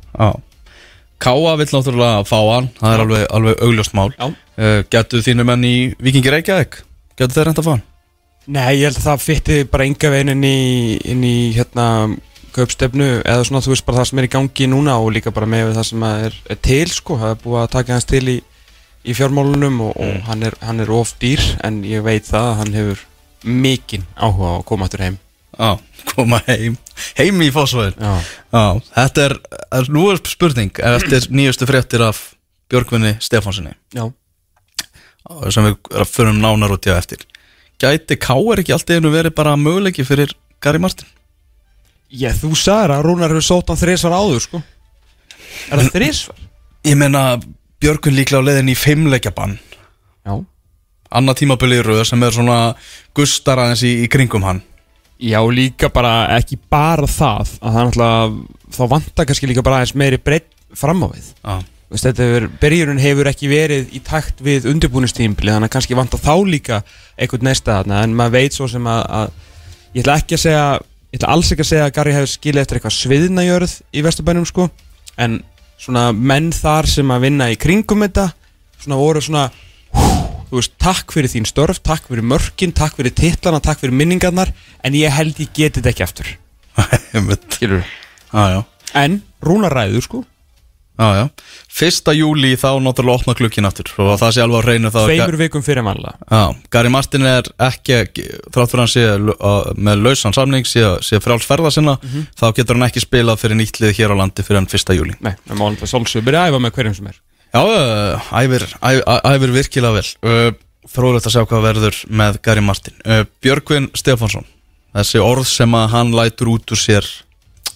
Káa 1.20 1.56
vill 1.60 1.68
náttúrulega 1.68 2.24
fá 2.24 2.38
hann. 2.38 2.70
Það 2.80 2.94
er 2.94 3.04
alveg, 3.04 3.26
alveg 3.36 3.64
augljóst 3.66 3.96
mál. 3.98 4.10
Uh, 4.20 4.80
Gætu 4.92 5.20
þínu 5.24 5.44
menn 5.48 5.66
í 5.68 5.76
Vikingi 6.00 6.32
Reykjavík? 6.32 6.82
Gætu 7.20 7.36
þeir 7.36 7.50
reynda 7.50 7.62
að 7.62 7.68
fá 7.68 7.72
hann 7.74 7.86
Nei, 8.50 8.80
ég 8.80 8.88
held 8.88 8.98
að 8.98 9.04
það 9.04 9.22
fytti 9.22 9.56
bara 9.68 9.86
enga 9.86 10.10
veginn 10.10 10.32
inn 10.32 10.44
í, 10.48 10.60
inn 11.12 11.24
í 11.26 11.34
hérna 11.54 11.86
kaupstefnu 12.56 13.08
eða 13.20 13.44
svona 13.46 13.60
þú 13.62 13.74
veist 13.74 13.86
bara 13.86 14.00
það 14.00 14.08
sem 14.10 14.20
er 14.22 14.26
í 14.26 14.30
gangi 14.32 14.68
núna 14.72 14.96
og 14.98 15.12
líka 15.14 15.32
bara 15.34 15.48
með 15.50 15.74
það 15.76 15.86
sem 15.90 16.06
að 16.08 16.24
er, 16.26 16.38
er 16.50 16.60
til 16.66 16.88
sko, 16.90 17.18
það 17.20 17.34
er 17.34 17.42
búið 17.44 17.60
að 17.60 17.68
taka 17.76 17.94
hans 17.94 18.08
til 18.10 18.22
í, 18.32 18.36
í 19.04 19.16
fjármálunum 19.18 19.78
og, 19.86 19.92
og 20.02 20.16
hann, 20.26 20.46
er, 20.48 20.56
hann 20.64 20.82
er 20.82 20.90
of 20.96 21.12
dýr 21.22 21.44
en 21.66 21.82
ég 21.86 22.02
veit 22.06 22.26
það 22.26 22.48
að 22.48 22.58
hann 22.62 22.78
hefur 22.80 23.04
mikinn 23.44 24.08
áhuga 24.16 24.50
á 24.50 24.54
að 24.56 24.66
koma 24.72 24.88
aftur 24.88 25.04
heim 25.04 25.20
Já, 25.58 25.78
koma 26.14 26.40
heim 26.46 26.76
Heim 27.18 27.42
í 27.42 27.50
Já, 27.50 28.12
Já, 28.52 28.64
þetta 28.94 29.24
er, 29.24 29.36
er 29.80 29.90
Nú 29.90 30.06
er 30.12 30.20
spurning 30.28 30.78
Eftir 30.78 31.26
nýjustu 31.30 31.66
fréttir 31.66 32.04
af 32.06 32.34
Björgvinni 32.70 33.16
Stefánsinni 33.20 33.74
já, 33.94 34.06
Sem 35.50 35.66
við 35.66 36.04
förum 36.10 36.40
nánar 36.42 36.74
út 36.74 36.86
í 36.86 36.90
að 36.90 37.00
eftir. 37.02 37.24
Gæti 37.80 38.16
Káa 38.20 38.58
ekki 38.60 38.74
allt 38.74 38.90
í 38.90 38.98
einu 38.98 39.12
verið 39.12 39.34
bara 39.36 39.56
möguleiki 39.56 40.04
fyrir 40.06 40.32
Gary 40.62 40.80
Martin? 40.82 41.06
Ég, 42.10 42.34
þú 42.34 42.52
sagðir 42.58 42.96
að 42.96 43.04
Rúnar 43.06 43.30
hefur 43.30 43.46
sótt 43.46 43.70
hann 43.70 43.78
þrísvar 43.78 44.16
áður 44.16 44.42
sko. 44.42 44.62
Er 45.70 45.78
það 45.78 45.92
þrísvar? 45.94 46.40
Ég 46.88 46.98
meina 46.98 47.22
Björgvin 47.80 48.16
líklega 48.16 48.42
á 48.42 48.46
leiðin 48.48 48.72
í 48.72 48.76
fimmleikjabann 48.76 49.58
Já. 50.26 50.34
Annað 51.10 51.40
tímabili 51.40 51.80
í 51.80 51.84
röð 51.84 52.02
sem 52.08 52.22
er 52.22 52.34
svona 52.34 52.58
Gustar 53.16 53.62
aðeins 53.62 53.84
í, 53.86 53.94
í 54.04 54.10
kringum 54.10 54.44
hann 54.46 54.60
Já, 55.20 55.40
líka 55.52 55.90
bara, 55.92 56.14
ekki 56.38 56.56
bara 56.72 57.08
það 57.10 57.50
að 57.60 57.74
það 57.74 57.82
náttúrulega 57.84 58.72
þá 58.72 58.80
vantar 58.94 59.28
kannski 59.28 59.50
líka 59.50 59.64
bara 59.66 59.80
aðeins 59.80 59.96
meiri 60.00 60.18
breytt 60.22 60.48
fram 60.78 61.04
á 61.04 61.08
við. 61.12 61.28
Þú 61.90 61.96
veist, 61.96 62.06
þetta 62.06 62.26
hefur, 62.28 62.46
byrjurinn 62.62 63.02
hefur 63.02 63.28
ekki 63.28 63.50
verið 63.50 63.94
í 63.98 64.00
takt 64.06 64.40
við 64.46 64.68
undirbúinistímpli 64.70 65.52
þannig 65.52 65.68
að 65.68 65.74
kannski 65.74 65.98
vantar 65.98 66.22
þá 66.22 66.34
líka 66.46 66.82
einhvern 67.18 67.48
næsta 67.50 67.80
þarna 67.80 68.04
en 68.06 68.14
maður 68.16 68.36
veit 68.38 68.56
svo 68.56 68.68
sem 68.70 68.86
að, 68.86 69.00
að 69.18 69.32
ég 69.98 70.04
ætla 70.04 70.16
ekki 70.22 70.38
að 70.38 70.44
segja 70.44 70.66
ég 71.10 71.18
ætla 71.18 71.32
alls 71.34 71.50
ekki 71.50 71.64
að 71.66 71.70
segja 71.72 71.88
að 71.88 71.94
Garri 71.96 72.14
hefur 72.14 72.30
skilið 72.30 72.62
eftir 72.62 72.78
eitthvað 72.78 72.96
sviðnajörð 72.96 73.74
í 73.90 74.04
Vesturbænum 74.06 74.46
sko. 74.46 74.68
En 75.18 75.40
svona 75.80 76.10
menn 76.14 76.52
þar 76.54 76.88
sem 76.88 77.10
að 77.10 77.26
vinna 77.26 77.50
í 77.50 77.58
kringum 77.58 78.06
þetta 78.06 78.30
svona 78.80 79.00
voru 79.00 79.22
svona 79.24 79.48
þú 80.50 80.58
veist, 80.58 80.74
takk 80.82 81.14
fyrir 81.14 81.30
þín 81.32 81.46
störf, 81.48 81.78
takk 81.86 82.10
fyrir 82.10 82.26
mörkin 82.26 82.74
takk 82.76 82.98
fyrir 82.98 83.14
titlana, 83.14 83.62
takk 83.62 83.80
fyrir 83.82 83.94
minningarnar 83.96 84.50
en 84.84 84.98
ég 84.98 85.14
held 85.14 85.38
ég 85.40 85.54
geti 85.54 85.80
þetta 85.80 85.94
ekki 85.94 86.06
aftur. 86.06 86.34
Skilur 87.56 87.86
Já, 88.30 88.44
já. 88.54 88.60
En 88.98 89.22
Rúnar 89.42 89.72
ræður 89.74 90.04
sko. 90.04 90.20
Já, 91.00 91.06
já. 91.16 91.24
Fyrsta 91.72 92.12
júli 92.12 92.50
þá 92.60 92.74
náttúrulega 92.84 93.22
opna 93.22 93.34
klukkin 93.38 93.64
aftur. 93.64 93.88
Og 94.02 94.10
það 94.20 94.34
sé 94.36 94.42
alveg 94.44 94.60
á 94.60 94.64
hreinu 94.66 94.90
þá 94.92 94.98
Tveimur 95.06 95.38
vikum 95.40 95.64
fyrir 95.64 95.86
mannlega 95.86 96.18
Já, 96.28 96.42
Gary 96.74 96.90
Martin 96.92 97.24
er 97.30 97.48
ekki 97.70 98.02
þrátt 98.52 98.74
fyrir 98.74 98.82
hann 98.82 98.92
sé 98.92 99.06
með 99.80 100.04
lausan 100.04 100.36
samning 100.36 100.68
sé, 100.68 100.84
sé 101.06 101.22
frjálsferða 101.24 101.72
sinna 101.72 101.96
þá 102.36 102.46
getur 102.58 102.76
hann 102.76 102.88
ekki 102.90 103.00
spilað 103.06 103.40
fyrir 103.40 103.56
nýttlið 103.62 103.96
hér 103.96 104.12
á 104.12 104.20
landi 104.20 104.44
fyrir 104.44 104.60
hann 104.60 104.68
fyrsta 104.70 104.98
júli 104.98 105.16
Nei, 105.24 105.32
við 105.48 105.56
málum 105.62 105.80
það 105.80 105.94
svolsög 105.94 106.26
byrja 106.26 106.44
að 106.44 106.52
æfa 106.52 106.62
með 106.66 106.76
hverjum 106.76 106.98
sem 107.00 107.10
er 107.14 107.22
Já, 107.50 107.60
uh, 107.66 108.30
æfir, 108.38 108.62
æfir, 108.78 109.02
æfir 109.26 109.52
virkilega 109.54 109.96
vel. 109.96 110.10
Uh, 110.22 110.50
Fróðilegt 110.90 111.26
að 111.28 111.34
sjá 111.34 111.42
hvað 111.46 111.64
verður 111.66 111.96
með 112.08 112.38
Gary 112.46 112.62
Martin. 112.64 112.94
Uh, 113.04 113.24
Björgvin 113.42 113.90
Stefánsson 113.98 114.46
Þessi 114.94 115.20
orð 115.22 115.46
sem 115.46 115.74
að 115.76 115.90
hann 115.92 116.12
lætur 116.16 116.50
út 116.54 116.72
úr 116.72 116.80
sér 116.80 117.06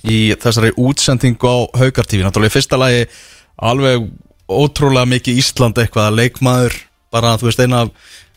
Í 0.04 0.34
þessari 0.40 0.72
útsendingu 0.80 1.46
á 1.50 1.56
Haukartífi 1.78 2.24
Náttúrulega 2.24 2.50
í 2.50 2.54
fyrsta 2.54 2.78
lagi 2.80 3.04
Alveg 3.62 4.08
ótrúlega 4.50 5.08
mikið 5.12 5.40
Ísland 5.40 5.78
eitthvað 5.80 6.08
að 6.10 6.18
Leikmaður, 6.20 6.78
bara 7.14 7.34
þú 7.40 7.48
veist 7.48 7.62
eina 7.62 7.84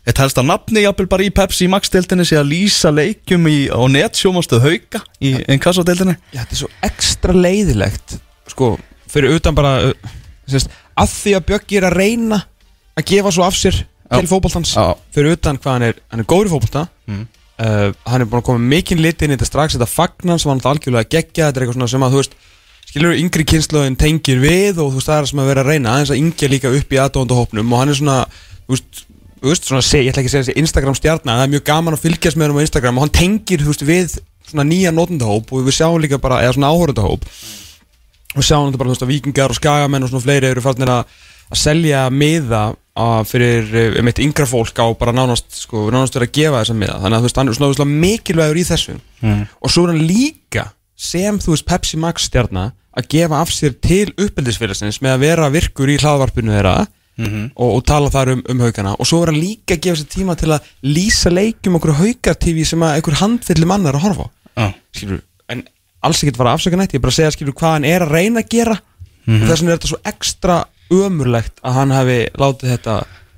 Eitt 0.08 0.22
helsta 0.22 0.44
nafni 0.46 0.86
jafnvel 0.86 1.10
bara 1.12 1.26
í 1.26 1.32
Pepsi 1.36 1.68
Max-deildinni 1.68 2.24
sé 2.28 2.38
að 2.40 2.52
lýsa 2.54 2.94
leikjum 2.96 3.48
í, 3.52 3.58
á 3.68 3.82
netsjómastuð 3.92 4.64
Hauka 4.64 5.02
í 5.20 5.34
Inkasso-deildinni. 5.52 6.16
Já, 6.32 6.46
þetta 6.46 6.56
er 6.56 6.62
svo 6.62 6.70
ekstra 6.88 7.36
leiðilegt 7.36 8.16
Sko, 8.54 8.70
fyrir 9.12 9.36
utan 9.36 9.58
bara 9.58 9.74
sérst, 10.48 10.72
að 10.98 11.14
því 11.14 11.34
að 11.38 11.48
Bjöggi 11.52 11.80
er 11.80 11.88
að 11.88 11.98
reyna 12.02 12.42
að 12.98 13.08
gefa 13.12 13.34
svo 13.34 13.46
af 13.46 13.58
sér 13.58 13.80
til 14.08 14.28
fótboltans. 14.30 14.76
Já. 14.76 14.96
fyrir 15.14 15.36
utan 15.38 15.60
hvað 15.60 15.74
hann 15.76 15.88
er, 15.90 15.98
hann 16.12 16.24
er 16.24 16.30
góður 16.30 16.50
í 16.50 16.54
fótbolta. 16.56 16.86
Mm. 17.08 17.24
uh, 17.62 17.90
hann 18.08 18.24
er 18.24 18.30
búin 18.30 18.42
að 18.42 18.48
koma 18.50 18.72
mikinn 18.76 19.02
lit 19.04 19.22
inn 19.22 19.34
í 19.34 19.38
þetta 19.38 19.50
strax. 19.50 19.78
Þetta 19.78 19.90
fagnan 19.92 20.40
sem 20.42 20.52
hann 20.52 20.62
alltaf 20.62 20.76
algjörlega 20.76 21.12
gegja 21.12 21.50
þetta 21.50 21.60
er 21.60 21.66
eitthvað 21.66 21.80
svona 21.80 21.92
sem 21.94 22.08
að 22.08 22.16
þú 22.16 22.22
veist 22.24 22.38
skilur 22.88 23.18
yngri 23.20 23.44
kynnslóðin 23.52 24.00
tengir 24.00 24.40
við 24.40 24.80
og 24.80 24.94
þú 24.94 25.02
veist 25.02 25.12
það 25.12 25.20
er 25.20 25.30
sem 25.32 25.44
að 25.44 25.52
vera 25.52 25.66
að 25.66 25.74
reyna. 25.74 25.96
Aðeins 25.98 26.14
að 26.16 26.22
yngja 26.24 26.52
líka 26.54 26.72
upp 26.72 26.96
í 26.96 27.02
aðdóndahópnum 27.04 27.74
og 27.76 27.84
hann 27.84 27.92
er 27.92 28.00
svona 28.00 28.18
þú 28.68 28.78
veist, 28.78 29.04
þú 29.42 29.52
veist 29.52 29.70
svona, 29.70 29.84
ég 29.84 30.12
ætla 30.12 30.24
ekki 30.24 30.32
að 30.32 30.36
segja 30.36 30.48
þessi 30.48 30.62
Instagram 30.64 30.98
stjarnar 30.98 31.40
það 31.40 31.46
er 31.46 31.54
mjög 31.54 31.66
gaman 31.68 31.98
að 31.98 32.04
fylgjast 32.06 32.40
með 32.40 32.48
hann 32.48 32.60
á 32.60 32.66
Instagram 32.66 32.98
og 32.98 33.06
hann 33.06 33.16
tengir 33.18 33.64
þú 33.64 33.74
veist 33.74 33.86
við 33.88 34.18
svona 34.48 34.66
nýja 34.68 34.94
notendahóp 34.96 35.52
og 35.52 35.68
við 35.68 35.78
sjáum 35.78 36.00
líka 36.02 36.20
bara, 36.24 36.40
eða 36.46 36.56
svona 36.56 36.72
áhörundahóp 36.72 37.28
og 38.38 38.46
sjáum 38.46 38.68
þetta 38.70 38.82
bara, 38.82 38.90
þú 38.90 38.96
veist, 38.96 39.06
að 39.08 39.12
vikingar 39.16 39.54
og 39.54 39.58
skagamenn 39.60 40.06
og 40.06 40.12
svona 40.12 40.26
fleiri 40.28 40.52
eru 40.54 40.64
farnir 40.66 40.92
að, 40.94 41.16
að 41.52 41.62
selja 41.62 42.04
miða 42.14 42.64
að 42.98 43.28
fyrir 43.30 43.68
eh, 43.78 43.98
einmitt 44.00 44.22
yngra 44.24 44.48
fólk 44.50 44.80
á 44.82 44.88
bara 44.98 45.14
nánast, 45.14 45.50
sko, 45.66 45.88
nánast 45.94 46.16
verið 46.18 46.30
að 46.32 46.36
gefa 46.40 46.62
þessa 46.64 46.78
miða. 46.80 46.98
Þannig 47.04 47.18
að 47.18 47.22
þú 47.26 47.30
veist, 47.30 47.40
hann 47.42 47.52
er 47.52 47.58
svona, 47.60 47.78
svona 47.78 48.02
mikilvægur 48.08 48.58
í 48.62 48.66
þessu. 48.72 48.96
Mm. 49.22 49.44
og 49.62 49.74
svo 49.74 49.84
er 49.88 49.94
hann 49.94 50.06
líka 50.10 50.68
sem, 50.98 51.38
þú 51.42 51.54
veist, 51.56 51.66
Pepsi 51.70 51.98
Max 52.02 52.26
stjarnar 52.30 52.72
að 52.98 53.10
gefa 53.14 53.42
af 53.44 53.52
sér 53.54 53.76
til 53.86 54.08
uppeldisfélagsins 54.18 54.98
með 55.06 55.14
að 55.18 55.26
vera 55.28 55.50
virkur 55.54 55.90
í 55.94 55.98
hlaðvarpinu 56.02 56.56
þeirra 56.56 56.78
Mhm. 57.18 57.48
og, 57.58 57.70
og 57.80 57.86
tala 57.90 58.12
þar 58.14 58.30
um, 58.36 58.42
um 58.54 58.60
haugana 58.62 58.92
og 58.94 59.08
svo 59.10 59.24
er 59.24 59.32
hann 59.32 59.40
líka 59.42 59.74
að 59.74 59.80
gefa 59.88 59.98
sér 59.98 60.10
tíma 60.12 60.36
til 60.38 60.52
að 60.54 60.68
lýsa 60.86 61.32
leikjum 61.34 61.80
okkur 61.80 61.96
haugartífi 61.98 62.66
sem 62.70 62.84
að 62.86 63.00
einhver 63.00 63.18
handfylli 63.18 63.66
mann 63.66 63.88
er 63.90 63.98
að 63.98 64.04
horfa 64.04 64.28
á. 64.28 64.30
Já, 64.54 64.68
skilur, 64.94 65.24
alls 66.06 66.24
ekki 66.24 66.38
fara 66.38 66.54
að 66.54 66.60
afsaka 66.60 66.80
nætt 66.80 66.94
ég 66.96 67.00
er 67.00 67.06
bara 67.06 67.14
að 67.14 67.20
segja 67.20 67.36
skilur 67.36 67.56
hvað 67.58 67.76
hann 67.78 67.88
er 67.90 68.06
að 68.06 68.14
reyna 68.16 68.44
að 68.44 68.52
gera. 68.54 68.80
Mhm. 69.28 69.42
og 69.42 69.50
þess 69.50 69.62
vegna 69.62 69.72
er 69.74 69.78
þetta 69.78 69.92
svo 69.92 70.02
ekstra 70.08 70.58
ömurlegt 70.98 71.64
að 71.64 71.74
hann 71.76 71.92
hafi 71.92 72.18
látið 72.40 72.74
þetta 72.76 72.98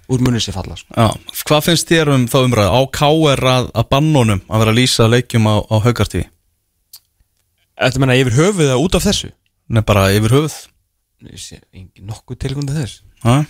úr 0.09 0.23
munni 0.25 0.41
sér 0.41 0.57
falla 0.57 0.75
sko. 0.77 0.93
Já, 0.93 1.07
hvað 1.49 1.63
finnst 1.65 1.89
þér 1.89 2.11
um 2.13 2.25
þá 2.29 2.37
umræðu? 2.45 2.73
Á 2.73 2.81
KR 2.93 3.45
að, 3.53 3.69
að 3.73 3.87
bannunum 3.93 4.41
að 4.47 4.63
vera 4.63 4.73
að 4.73 4.79
lýsa 4.79 5.07
leikjum 5.09 5.49
á, 5.49 5.55
á 5.65 5.75
haugartífi? 5.85 6.25
Þetta 7.79 8.01
menna 8.03 8.17
yfir 8.19 8.35
höfuð 8.37 8.67
eða 8.67 8.81
út 8.81 8.97
af 8.97 9.05
þessu? 9.05 9.31
Nei, 9.69 9.81
bara 9.85 10.09
yfir 10.13 10.35
höfuð. 10.35 10.57
Nokkuð 12.09 12.39
tilgjóndi 12.41 12.75
þess. 12.75 13.01
Já, 13.23 13.45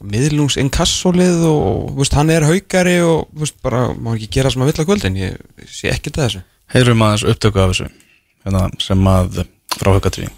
miðlungs 0.00 0.56
inkassolið 0.60 1.42
og 1.48 1.90
veist, 1.98 2.14
hann 2.16 2.30
er 2.32 2.46
haugari 2.48 2.98
og 3.04 3.30
veist, 3.36 3.58
bara 3.62 3.88
má 3.94 4.14
ekki 4.14 4.30
gera 4.38 4.52
sem 4.52 4.62
að 4.64 4.72
vill 4.72 4.82
að 4.84 4.90
kvöldin. 4.90 5.18
Ég 5.20 5.66
sé 5.68 5.90
ekkert 5.92 6.20
að 6.20 6.26
þessu. 6.26 6.44
Heyrum 6.70 7.02
aðeins 7.04 7.26
upptöku 7.28 7.60
af 7.60 7.74
þessu 7.74 7.90
hérna, 8.44 8.68
sem 8.82 9.10
að 9.10 9.42
frá 9.76 9.92
haugartífi 9.94 10.30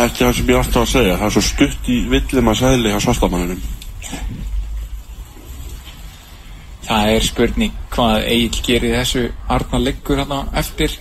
Ekki 0.00 0.24
það 0.24 0.32
sem 0.36 0.48
ég 0.50 0.56
alltaf 0.58 0.82
að 0.82 0.90
segja, 0.90 1.18
það 1.18 1.26
er 1.26 1.34
svo 1.34 1.42
stutt 1.44 1.90
í 1.90 1.98
villum 2.10 2.50
að 2.50 2.58
segli 2.60 2.90
hjá 2.92 2.98
svartamanninum. 3.04 3.60
Það 6.86 7.12
er 7.14 7.26
spurning 7.26 7.78
hvað 7.94 8.26
Egil 8.32 8.64
gerir 8.66 8.96
þessu. 8.98 9.24
Arnar 9.50 9.84
liggur 9.84 10.18
hérna 10.18 10.40
eftir. 10.58 10.96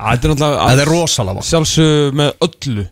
Þetta 0.00 0.28
er 0.28 0.32
náttúrulega 0.32 0.66
Það 0.68 0.82
er 0.82 0.90
rosalega 0.90 1.46
sjálfsög 1.50 2.18
með 2.20 2.30
öllu 2.46 2.84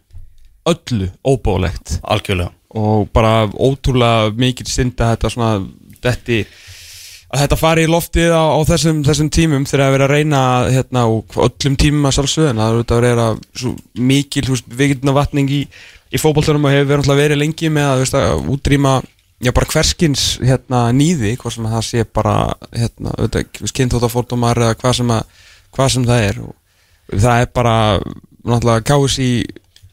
öllu 0.68 1.06
óbóðlegt 1.24 1.98
Algjörlega. 2.02 2.52
Og 2.76 3.06
bara 3.14 3.46
ótrúlega 3.48 4.34
mikil 4.36 4.66
synd 4.68 4.98
að 5.00 5.14
þetta 5.14 5.30
svona 5.32 5.52
detti 6.04 6.42
að 7.28 7.42
þetta 7.42 7.58
fari 7.60 7.84
í 7.84 7.90
loftið 7.90 8.32
á, 8.32 8.44
á 8.56 8.60
þessum, 8.70 9.02
þessum 9.04 9.28
tímum 9.34 9.66
þegar 9.68 9.84
að 9.84 9.94
vera 9.94 10.06
að 10.08 10.14
reyna 10.14 10.40
hérna 10.72 11.04
öllum 11.44 11.76
tímum 11.80 12.08
að 12.08 12.16
sjálfsögðu. 12.16 12.50
En 12.52 12.62
það 12.62 12.70
er 12.70 12.78
auðvitað 12.78 12.98
að 12.98 13.06
vera 13.06 13.72
mikil 14.12 14.44
vikilnavatning 14.80 15.52
í, 15.52 15.60
í 16.08 16.20
fótboltunum 16.22 16.64
og 16.64 16.74
hefur 16.74 16.90
verið 16.94 17.22
verið 17.22 17.42
lengi 17.42 17.72
með 17.72 17.90
að, 17.90 18.04
veist, 18.04 18.18
að 18.18 18.48
útrýma 18.54 18.94
já 19.44 19.52
hverskins 19.54 20.24
hérna 20.42 20.88
nýði 20.90 21.36
hvort 21.38 21.54
sem 21.54 21.68
að 21.68 21.76
það 21.76 21.84
sé 21.86 22.06
bara 22.16 22.34
hérna 22.72 23.12
auðvitað 23.18 23.74
kynþóttafórdómar 23.76 24.64
eða 24.64 24.78
hvað 24.80 24.98
sem, 24.98 25.12
að, 25.14 25.44
hvað 25.76 25.94
sem 25.94 26.08
það 26.08 26.26
er. 26.30 26.42
Og 26.48 27.22
það 27.22 27.44
er 27.44 27.54
bara 27.60 27.76
náttúrulega 28.48 28.86
KSI 28.88 29.30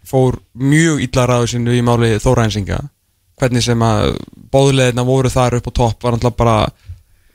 fór 0.05 0.39
mjög 0.53 1.03
illa 1.03 1.27
ræðu 1.27 1.51
sinu 1.51 1.75
í 1.75 1.83
máli 1.83 2.15
Þórænsinga 2.21 2.79
hvernig 3.39 3.63
sem 3.65 3.81
að 3.83 4.15
bóðleðina 4.53 5.03
voru 5.03 5.31
þar 5.31 5.57
upp 5.57 5.67
á 5.67 5.77
topp 5.81 6.05
var 6.05 6.15
náttúrulega 6.15 6.39
bara 6.39 6.57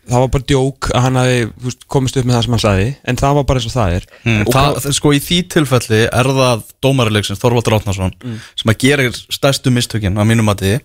það 0.09 0.23
var 0.25 0.31
bara 0.35 0.47
djók 0.49 0.89
að 0.95 1.05
hann 1.05 1.19
hafi 1.21 1.73
komist 1.93 2.19
upp 2.19 2.29
með 2.29 2.37
það 2.37 2.45
sem 2.45 2.55
hann 2.57 2.63
sagði 2.65 2.87
en 3.13 3.19
það 3.21 3.39
var 3.39 3.47
bara 3.49 3.61
eins 3.61 3.69
og 3.69 3.75
það 3.75 3.97
er. 3.97 4.07
Mm, 4.25 4.43
og 4.45 4.55
það, 4.57 4.79
Sko 4.97 5.13
í 5.15 5.23
því 5.25 5.41
tilfelli 5.55 6.01
er 6.09 6.31
það 6.41 6.63
dómarilegsins 6.87 7.43
Þorvaldur 7.43 7.77
Átnarsson 7.79 8.15
sem 8.59 8.73
að 8.73 8.79
gera 8.85 9.11
stærstu 9.17 9.75
mistökin 9.75 10.17
á 10.19 10.25
mínum 10.29 10.49
mati 10.49 10.79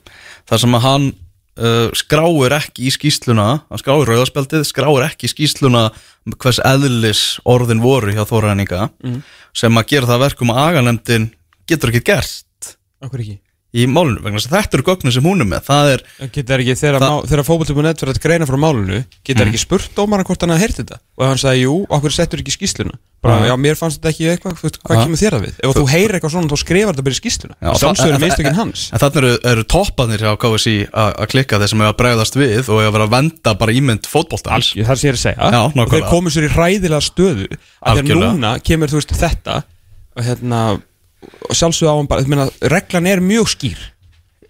þar 0.50 0.64
sem 0.66 0.78
að 0.78 0.86
hann 0.86 1.08
uh, 1.12 1.88
skráir 1.98 2.58
ekki 2.60 2.90
í 2.90 2.94
skýsluna 2.94 3.48
hann 3.70 3.82
skráir 3.82 4.12
rauðaspjaldið, 4.12 4.68
skráir 4.68 5.08
ekki 5.08 5.30
í 5.30 5.34
skýsluna 5.34 5.88
hvers 6.36 6.62
eðlis 6.66 7.24
orðin 7.46 7.84
voru 7.86 8.14
hjá 8.16 8.26
Þóræninga 8.28 8.90
sem 9.56 9.80
að 9.80 9.90
gera 9.94 10.12
það 10.12 10.20
að 10.20 10.28
verkum 10.28 10.54
að 10.54 10.64
aganemdin 10.68 11.32
getur 11.70 11.94
ekki 11.94 12.06
gert. 12.12 12.76
Okkur 13.02 13.24
ekki 13.24 13.40
í 13.76 13.86
málunum 13.92 14.24
vegna 14.24 14.40
þess 14.40 14.50
að 14.52 14.56
þetta 14.60 14.78
eru 14.80 14.86
gögnin 14.90 15.16
sem 15.16 15.26
hún 15.28 15.44
er 15.44 15.50
með. 15.52 15.66
Það 15.68 15.86
er, 15.94 16.00
Getur 16.36 16.64
ekki, 16.64 16.76
þegar, 16.80 17.00
Það- 17.04 17.26
þegar 17.32 17.48
fótboltum.net 17.50 18.04
verið 18.06 18.16
að 18.16 18.24
greina 18.26 18.48
frá 18.50 18.58
málunu 18.62 19.00
getur 19.26 19.44
mm. 19.46 19.50
ekki 19.52 19.62
spurt 19.66 19.92
dómaran 19.98 20.26
hvort 20.28 20.42
hann 20.46 20.54
hafa 20.56 20.64
heyrt 20.64 20.80
þetta? 20.82 20.98
Og 21.16 21.24
hann 21.28 21.40
sagði, 21.42 21.60
jú, 21.66 21.76
okkur 21.90 22.12
settur 22.16 22.40
ekki 22.44 22.56
skýsluna 22.56 22.96
bara, 23.26 23.40
Já. 23.42 23.50
já, 23.50 23.56
mér 23.58 23.76
fannst 23.80 23.98
þetta 23.98 24.12
ekki 24.12 24.26
eitthvað 24.30 24.54
hvað 24.62 24.96
Já. 24.96 25.02
kemur 25.02 25.18
þér 25.18 25.34
það 25.34 25.44
við? 25.46 25.56
Ef 25.66 25.70
þú 25.74 25.86
heyrir 25.90 26.14
eitthvað 26.14 26.34
svona, 26.36 26.50
þá 26.52 26.58
skrifar 26.62 26.94
þetta 26.94 27.06
bara 27.08 27.16
í 27.16 27.22
skýsluna 27.22 27.56
mistökin 28.22 28.52
en- 28.52 28.60
hans. 28.60 28.84
En 28.94 29.00
þannig 29.02 29.18
eru, 29.22 29.32
eru 29.50 29.64
toppanir 29.66 30.22
hjá 30.22 30.32
KSI 30.38 30.76
að 30.94 31.10
að 31.16 31.32
klikka 31.34 31.58
þeir 31.58 31.72
sem 31.72 31.82
hefur 31.82 31.94
að 31.96 32.00
bregðast 32.04 32.38
við 32.38 32.70
og 32.70 32.84
hefur 32.86 33.02
að 33.02 33.06
að 33.06 33.16
venda 33.16 33.52
bara 33.58 33.72
ímynd 33.74 34.06
fótboltans 34.06 34.76
Algjör, 34.76 34.86
sjálfsögðu 41.52 41.92
á 41.92 41.96
hann 41.98 42.10
bara, 42.10 42.24
ég 42.26 42.32
meina, 42.32 42.48
reglan 42.74 43.10
er 43.10 43.24
mjög 43.24 43.52
skýr. 43.56 43.84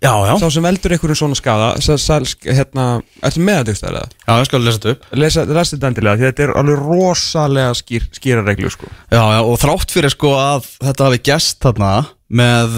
Já, 0.04 0.12
já, 0.28 0.34
sá 0.38 0.50
sem 0.52 0.66
veldur 0.66 0.94
einhverjum 0.94 1.18
svona 1.18 1.38
skada 1.40 1.70
hérna, 1.80 2.86
ertu 3.26 3.42
með 3.42 3.62
þetta 3.62 3.74
ykkur 3.74 3.96
eða? 3.96 4.10
já, 4.28 4.34
ég 4.36 4.50
skal 4.50 4.62
lesa 4.62 4.78
þetta 4.82 4.92
upp. 4.94 5.08
Lesa, 5.16 5.46
lesa 5.50 5.76
þetta 5.76 5.90
endilega, 5.90 6.20
því 6.20 6.28
þetta 6.28 6.46
er 6.46 6.54
alveg 6.60 6.84
rosalega 6.84 7.72
skýr, 7.80 8.08
skýra 8.14 8.44
reglu 8.46 8.72
sko. 8.74 8.92
Já, 9.10 9.24
já, 9.24 9.40
og 9.42 9.58
þrátt 9.64 9.96
fyrir 9.96 10.14
sko 10.14 10.36
að 10.38 10.70
þetta 10.84 11.10
hafi 11.10 11.22
gest 11.32 11.62
þarna 11.64 11.92
með 12.28 12.78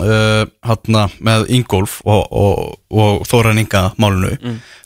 uh, 0.00 0.44
hérna, 0.66 1.06
með 1.20 1.44
Ingolf 1.58 1.98
og, 2.08 2.22
og, 2.32 2.78
og 2.92 3.24
Þóran 3.28 3.60
Inga 3.62 3.82
málunu 4.00 4.32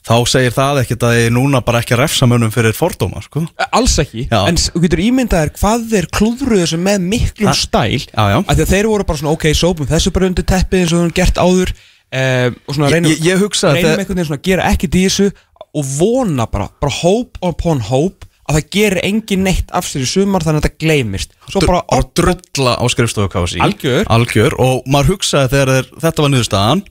þá 0.07 0.13
segir 0.29 0.53
það 0.55 0.81
ekkert 0.83 1.03
að 1.07 1.17
ég 1.19 1.31
núna 1.35 1.61
bara 1.67 1.81
ekki 1.83 1.95
að 1.97 2.01
refsa 2.05 2.27
mönnum 2.29 2.51
fyrir 2.53 2.75
fordóma, 2.77 3.19
sko 3.25 3.45
Alls 3.75 3.97
ekki, 4.03 4.27
Já. 4.31 4.41
en 4.47 4.59
þú 4.59 4.83
getur 4.85 5.01
ímyndað 5.03 5.41
þér 5.47 5.53
hvað 5.59 5.87
þeir 5.93 6.07
klúðruðu 6.19 6.61
þessu 6.63 6.79
með 6.83 7.07
miklum 7.15 7.51
Ha? 7.51 7.55
stæl 7.59 7.97
Já, 8.05 8.23
já. 8.35 8.37
að 8.47 8.63
þeir 8.71 8.89
voru 8.91 9.07
bara 9.09 9.21
svona, 9.23 9.35
ok, 9.35 9.49
sópum 9.57 9.89
þessu 9.89 10.13
bara 10.15 10.29
undir 10.31 10.47
teppið 10.47 10.83
eins 10.83 10.93
og 10.93 10.99
við 10.99 11.03
höfum 11.07 11.17
gert 11.21 11.41
áður 11.43 11.73
um, 11.75 12.55
og 12.67 12.77
svona 12.77 12.91
reynum, 12.93 13.11
ég- 13.11 13.25
ég 13.27 13.43
reynum 13.43 13.99
einhvern 13.99 14.15
veginn 14.15 14.29
svona 14.31 14.39
að 14.41 14.47
gera 14.51 14.69
ekkert 14.71 14.95
í 14.99 15.03
þessu 15.09 15.29
og 15.77 15.91
vona 15.97 16.47
bara, 16.51 16.69
bara 16.81 16.93
hope 17.03 17.39
upon 17.43 17.83
hope 17.91 18.26
að 18.47 18.57
það 18.57 18.67
gerir 18.77 18.99
engin 19.03 19.43
neitt 19.43 19.71
af 19.75 19.87
sér 19.89 20.05
í 20.05 20.07
sumar 20.07 20.41
þannig 20.45 20.61
að 20.63 20.67
þetta 20.69 20.83
gleymist. 20.85 21.33
Svo 21.51 21.61
bara, 21.67 21.81
op, 21.97 22.13
drulla 22.15 22.77
á 22.79 22.85
skrifstofu 22.89 23.27
KSI 23.33 23.59
Algjör. 23.65 24.05
Algjör. 24.07 24.55
Og 24.63 24.85
maður 24.87 25.15
hugsaði 25.17 25.49
þegar 25.55 25.73
þeir, 25.73 25.89
þetta 26.05 26.23
var 26.25 26.31
niðurstaðan 26.35 26.83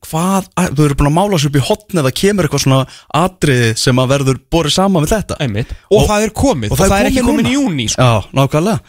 hvað, 0.00 0.46
að- 0.56 0.70
þú 0.74 0.84
eru 0.88 0.94
búin 0.96 1.10
að 1.10 1.16
mála 1.18 1.38
sér 1.38 1.50
upp 1.50 1.58
í 1.60 1.64
hotn 1.68 2.00
eða 2.00 2.12
kemur 2.16 2.46
eitthvað 2.48 2.62
svona 2.64 2.80
atriði 3.14 3.76
sem 3.78 3.96
að 4.00 4.08
verður 4.14 4.38
borið 4.50 4.72
saman 4.72 5.04
við 5.04 5.12
þetta. 5.14 5.36
Og, 5.90 6.02
Og- 6.02 6.08
það 6.08 6.22
er 6.24 6.30
komið. 6.30 6.70
og 6.70 6.72
og 6.72 6.78
það 6.78 6.88
það, 6.90 7.00
er 7.00 7.10
ekki 7.10 7.26
komin 7.28 7.46
í 7.46 7.54
júni 7.54 7.86
sko. 7.90 8.02
Já, 8.02 8.24
nákvæmlega. 8.34 8.80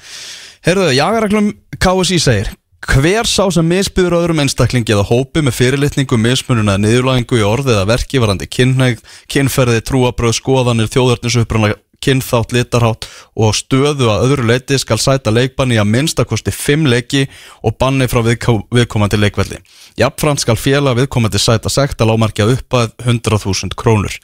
Heyrðu, 0.66 0.90
jagareglum 0.96 1.54
KSI 1.80 2.20
segir 2.20 2.50
Hver 2.82 3.28
sá 3.30 3.46
sem 3.54 3.68
misbyður 3.70 4.16
öðrum 4.18 4.40
einstaklingi 4.42 4.90
eða 4.90 5.06
hópi 5.06 5.44
með 5.46 5.54
fyrirlitningu, 5.54 6.18
mismununa 6.18 6.80
niðurlægingu 6.82 7.38
í 7.38 7.44
orði 7.46 7.76
eða 7.76 7.86
verki 7.86 8.18
varandi 8.18 8.48
kynferði, 8.50 9.82
trúabröð, 9.86 10.34
skoðanir, 10.34 10.90
þjóðarnisuppruna, 10.90 11.76
kynþátt, 12.06 12.54
litarhátt 12.56 13.08
og 13.38 13.56
stöðu 13.58 14.10
að 14.12 14.26
öðru 14.28 14.48
leiti 14.50 14.80
skal 14.82 14.98
sæta 15.02 15.34
leikbanni 15.34 15.80
að 15.82 15.90
minnstakosti 15.94 16.54
5 16.56 16.88
leiki 16.92 17.26
og 17.64 17.78
banni 17.82 18.08
frá 18.12 18.22
viðko- 18.26 18.64
viðkomandi 18.74 19.20
leikvelli. 19.22 19.60
Jafnframt 20.02 20.42
skal 20.44 20.56
félag 20.60 20.98
viðkomandi 21.02 21.40
sæta 21.42 21.70
sekt 21.70 22.02
að 22.02 22.14
lámarkja 22.14 22.50
upp 22.56 22.80
að 22.82 22.92
100.000 23.06 23.76
krónur. 23.78 24.18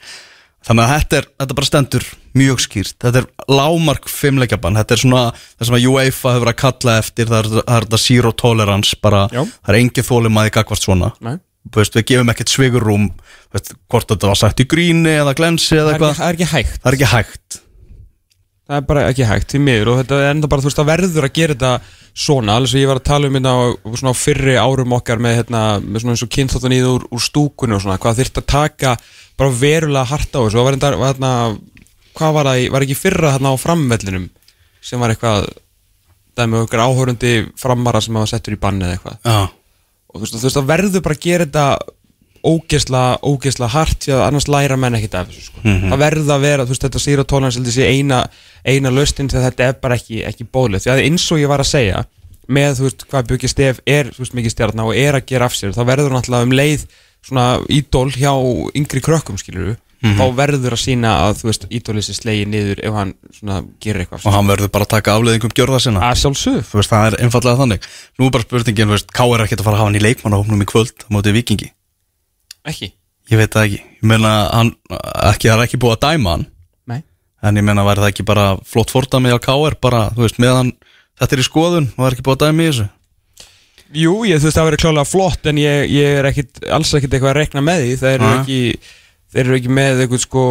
Þannig 0.68 0.84
að 0.84 0.90
þetta, 0.98 1.16
er, 1.20 1.26
þetta 1.38 1.54
bara 1.56 1.66
stendur 1.68 2.04
mjög 2.36 2.58
skýrt. 2.60 2.96
Þetta 3.00 3.20
er 3.22 3.26
lámark 3.48 4.08
fimmleikjabann. 4.10 4.76
Þetta 4.80 4.96
er 4.96 5.00
svona 5.00 5.20
það 5.32 5.68
sem 5.68 5.76
að 5.78 5.86
UEFA 5.92 6.32
hefur 6.34 6.50
að 6.50 6.56
kalla 6.60 6.96
eftir. 6.98 7.28
Það 7.30 7.38
er, 7.38 7.48
það 7.54 7.76
er 7.76 7.86
þetta 7.86 8.00
zero 8.02 8.32
tolerance 8.42 8.98
bara. 9.00 9.20
Já. 9.32 9.44
Það 9.46 9.70
er 9.72 9.78
engin 9.78 10.08
þólimaði 10.08 10.52
gagvart 10.58 10.84
svona. 10.84 11.12
Nei. 11.24 11.36
Veist, 11.76 11.96
við 11.96 12.06
gefum 12.10 12.32
ekkert 12.32 12.52
svigurrúm 12.52 13.06
veist, 13.54 13.72
hvort 13.92 14.10
þetta 14.10 14.30
var 14.30 14.38
sagt 14.40 14.60
í 14.64 14.66
gríni 14.68 15.14
eða 15.22 15.34
glensi 15.38 15.76
eða 15.78 15.94
eitthvað. 15.94 16.14
það 16.18 16.28
er 16.34 16.38
Það 16.82 16.90
er 16.92 16.98
ekki 16.98 17.10
hægt. 17.14 17.58
Það 18.68 18.76
er 18.82 18.84
bara 18.88 19.02
ekki 19.08 19.24
hægt 19.24 19.52
því 19.54 19.58
miður 19.64 19.88
og 19.94 19.98
þetta 20.02 20.16
er 20.20 20.30
enda 20.34 20.48
bara, 20.52 20.60
þú 20.60 20.68
veist, 20.68 20.78
það 20.82 20.88
verður 20.90 21.26
að 21.28 21.36
gera 21.38 21.54
þetta 21.54 21.70
svona, 22.18 22.56
alveg 22.58 22.70
sem 22.72 22.80
ég 22.82 22.90
var 22.90 22.98
að 23.00 23.06
tala 23.08 23.28
um 23.30 23.36
hérna 23.38 23.52
á 23.56 23.60
svona 23.96 24.12
á 24.12 24.20
fyrri 24.20 24.56
árum 24.60 24.92
okkar 24.98 25.22
með 25.24 25.36
hérna, 25.38 25.62
með 25.80 26.02
svona 26.02 26.16
eins 26.16 26.24
og 26.26 26.32
kynþáttan 26.36 26.74
í 26.76 26.80
úr, 26.84 27.06
úr 27.16 27.22
stúkunni 27.24 27.78
og 27.78 27.84
svona, 27.84 27.96
hvað 28.02 28.18
þyrft 28.20 28.40
að 28.42 28.48
taka 28.52 28.92
bara 29.40 29.54
verulega 29.62 30.10
hart 30.10 30.36
á 30.36 30.40
þessu. 30.42 30.58
Og 30.60 30.66
var 30.68 30.76
enda, 30.76 30.90
var 31.00 31.14
hérna, 31.14 31.32
hvað 32.18 32.36
var 32.36 32.50
það, 32.50 32.60
í- 32.66 32.70
var 32.76 32.84
ekki 32.88 32.98
fyrra 32.98 33.32
hérna 33.38 33.54
á 33.54 33.62
framvellinum 33.64 34.28
sem 34.84 35.00
var 35.00 35.14
eitthvað, 35.14 35.48
dæmi 36.38 36.60
okkur 36.66 36.84
áhörundi 36.84 37.32
framara 37.58 38.02
sem 38.04 38.14
hafa 38.20 38.34
settur 38.34 38.58
í 38.58 38.60
banni 38.60 38.84
eða 38.84 38.98
eitthvað? 38.98 39.16
Já. 39.24 39.38
og 40.08 40.20
þú 40.20 40.26
veist, 40.26 40.36
þú 40.44 40.52
það 40.58 40.68
verður 40.74 41.02
bara 41.08 41.16
að 41.16 41.24
gera 41.24 41.46
þetta 41.48 41.66
ógesla, 42.46 43.02
ógesla 43.22 43.68
hart 43.72 44.04
því 44.04 44.14
að 44.16 44.22
annars 44.26 44.48
læra 44.50 44.76
menn 44.80 44.98
ekkit 44.98 45.16
af 45.18 45.30
þessu 45.30 45.48
sko. 45.48 45.64
það 45.64 45.98
verður 46.04 46.34
að 46.34 46.44
vera, 46.46 46.66
þú 46.66 46.74
veist, 46.74 46.86
þetta 46.86 47.24
tolerance 47.24 47.58
heldur 47.58 47.74
sé 47.74 47.88
eina, 47.88 48.20
eina 48.64 48.90
löstin 48.94 49.28
þegar 49.32 49.50
þetta 49.50 49.66
er 49.68 49.74
bara 49.82 49.98
ekki, 49.98 50.22
ekki 50.28 50.46
bóðlegt, 50.52 50.86
því 50.86 50.94
að 50.94 51.02
eins 51.06 51.26
og 51.32 51.42
ég 51.42 51.50
var 51.50 51.64
að 51.64 51.72
segja 51.72 52.04
með, 52.48 52.78
þú 52.78 52.86
veist, 52.88 53.04
hvað 53.10 53.28
Björki 53.28 53.50
Stef 53.50 53.82
er, 53.86 54.12
þú 54.14 54.24
veist, 54.24 54.38
mikið 54.38 54.54
stjarnar 54.54 54.88
og 54.88 54.96
er 54.96 55.18
að 55.18 55.26
gera 55.28 55.48
af 55.48 55.56
sér 55.58 55.74
þá 55.76 55.82
verður 55.84 56.14
náttúrulega 56.16 56.48
um 56.48 56.56
leið 56.56 56.86
svona 57.28 57.46
ídól 57.68 58.08
hjá 58.14 58.32
yngri 58.78 59.02
krökkum, 59.04 59.36
skilur 59.40 59.76
þá 59.98 60.24
verður 60.38 60.76
að 60.76 60.82
sína 60.84 61.12
að, 61.26 61.40
þú 61.40 61.48
veist, 61.48 61.64
ídólið 61.74 62.04
sér 62.06 62.18
slegið 62.20 62.50
niður 62.52 62.82
ef 62.86 62.94
hann 62.94 63.14
svona 63.34 63.56
gerir 63.82 64.04
eitthvað 64.04 64.28
Og 64.28 64.36
hann 64.36 64.50
verður 64.50 64.70
bara 64.70 64.86
að 64.86 64.92
taka 64.92 65.16
afleðingum 65.18 65.54
gjörða 65.58 65.80
sinna. 65.82 66.04
að 66.06 66.20
sjálfsög 66.22 66.60
Þú 66.68 66.78
veist, 66.78 66.92
það 66.92 67.06
er 67.08 67.16
einfallega 67.24 67.58
þannig. 67.58 67.88
Nú 68.14 68.28
er 68.28 68.34
bara 68.36 68.46
spurningin, 68.46 68.86
þú 68.86 68.94
veist, 68.94 69.10
K 69.10 69.26
er 69.26 69.42
ekkert 69.42 69.64
að 69.64 69.66
fara 69.66 69.74
að 69.74 69.82
hafa 69.82 69.90
hann 69.90 69.98
í 69.98 70.04
leikmannahóknum 70.06 70.62
í 70.62 70.68
kvöld 70.70 71.02
á 71.02 71.08
móti 71.10 71.34
vikingi. 71.34 71.72
Ekki, 72.72 72.92
Ég 73.28 73.36
veit 73.36 73.52
það 73.52 73.66
ekki. 73.66 73.80
Ég 73.98 74.04
meina, 74.08 74.30
hann, 74.54 74.70
ekki, 75.28 75.50
það 75.50 75.58
er 75.58 75.64
ekki 75.66 75.80
búið 75.82 75.96
að 75.98 76.04
dæma 76.06 76.30
hann. 76.32 76.44
nei 76.88 77.00
En 77.44 77.58
ég 77.60 77.66
meina, 77.66 77.84
væri 77.84 78.00
það 78.00 78.12
ekki 78.14 78.24
bara 78.28 78.46
flott 78.66 78.92
fordæmi 78.94 79.34
á 79.36 79.38
KR, 79.38 79.76
bara, 79.84 80.06
þú 80.16 80.24
veist, 80.24 80.38
meðan 80.40 80.70
þetta 81.20 81.36
er 81.36 81.42
í 81.42 81.48
skoðun 81.48 81.90
og 81.90 81.98
það 81.98 82.08
er 82.08 82.16
ekki 82.16 82.24
búið 82.28 82.38
að 82.38 82.46
dæmi 82.46 82.64
í 82.64 82.70
þessu. 82.70 82.86
Jú, 83.98 84.14
ég, 84.28 84.40
þú 84.40 84.48
veist, 84.48 84.56
það 84.58 84.68
verður 84.68 84.82
klálega 84.84 85.08
flott 85.08 85.50
en 85.52 85.60
ég, 85.60 85.84
ég 85.92 86.16
er 86.22 86.30
ekkit, 86.30 86.64
alls 86.78 86.94
ekkit 86.96 87.14
eitthvað 87.14 87.30
að 87.34 87.38
rekna 87.42 87.64
með 87.64 87.84
því 87.84 87.92
þeir 88.02 88.16
eru 88.16 88.32
ekki 88.38 88.58
þeir 89.28 89.42
eru 89.44 89.56
ekki 89.58 89.72
með 89.76 90.02
eitthvað 90.02 90.24
sko 90.24 90.42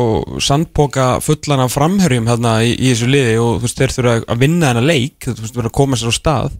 sandpoka 0.47 1.05
fullan 1.25 1.63
af 1.65 1.73
framherjum 1.73 2.29
hérna 2.29 2.55
í, 2.65 2.75
í 2.77 2.91
þessu 2.91 3.09
liði 3.09 3.35
og 3.41 3.55
þú 3.57 3.65
veist, 3.65 3.79
þeir 3.81 3.93
þurfa 3.95 4.15
að 4.33 4.41
vinna 4.45 4.71
þennan 4.71 4.89
leik, 4.89 5.17
þú 5.25 5.37
veist, 5.41 5.55
verður 5.57 5.69
að 5.71 5.77
koma 5.79 5.97
sér 5.97 6.13
á 6.13 6.15
stað 6.17 6.57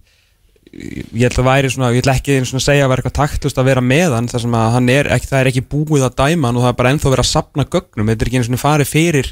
ég 0.72 1.24
held 1.24 1.40
að 1.42 1.48
væri 1.48 1.72
svona, 1.74 1.90
ég 1.96 2.04
ætla 2.04 2.16
ekki 2.18 2.38
einu 2.38 2.48
svona 2.50 2.62
að 2.62 2.68
segja 2.68 2.86
að 2.86 2.92
vera 2.92 3.02
eitthvað 3.04 3.18
taktlust 3.18 3.60
að 3.60 3.68
vera 3.70 3.84
með 3.84 4.16
hann 4.18 4.30
þar 4.32 4.44
sem 4.44 4.56
að 4.58 4.68
hann 4.76 4.88
er, 4.94 5.06
ekki, 5.16 5.30
það 5.32 5.42
er 5.42 5.50
ekki 5.52 5.64
búið 5.72 6.04
að 6.08 6.18
dæma 6.22 6.50
hann 6.50 6.58
og 6.58 6.64
það 6.66 6.72
er 6.72 6.80
bara 6.82 6.92
ennþá 6.94 7.08
verið 7.14 7.24
að 7.24 7.30
sapna 7.32 7.64
gögnum. 7.68 8.10
Þetta 8.12 8.24
er 8.24 8.28
ekki 8.32 8.38
einu 8.40 8.48
svona 8.48 8.64
farið 8.64 8.88
fyrir 8.92 9.28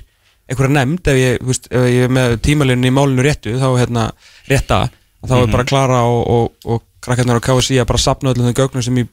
einhverja 0.46 0.76
nefnd 0.76 1.04
ef 1.10 1.18
ég, 1.18 1.32
veist, 1.46 1.66
ef 1.72 1.82
ég 1.90 2.02
er 2.06 2.12
með 2.14 2.28
tímalinu 2.46 2.86
í 2.86 2.94
málinu 2.94 3.26
réttu, 3.26 3.52
þá 3.58 3.68
hérna 3.80 4.04
rétta, 4.50 4.80
þá 5.26 5.36
er 5.40 5.52
bara 5.56 5.68
Klara 5.72 6.00
og, 6.06 6.22
og, 6.30 6.46
og 6.70 6.80
krakkarnar 7.06 7.42
á 7.42 7.46
KSI 7.48 7.82
að 7.82 7.90
bara 7.90 8.06
sapna 8.06 8.32
öllum 8.34 8.48
þeim 8.52 8.60
gögnum 8.62 8.86
sem 8.86 9.02
í 9.02 9.08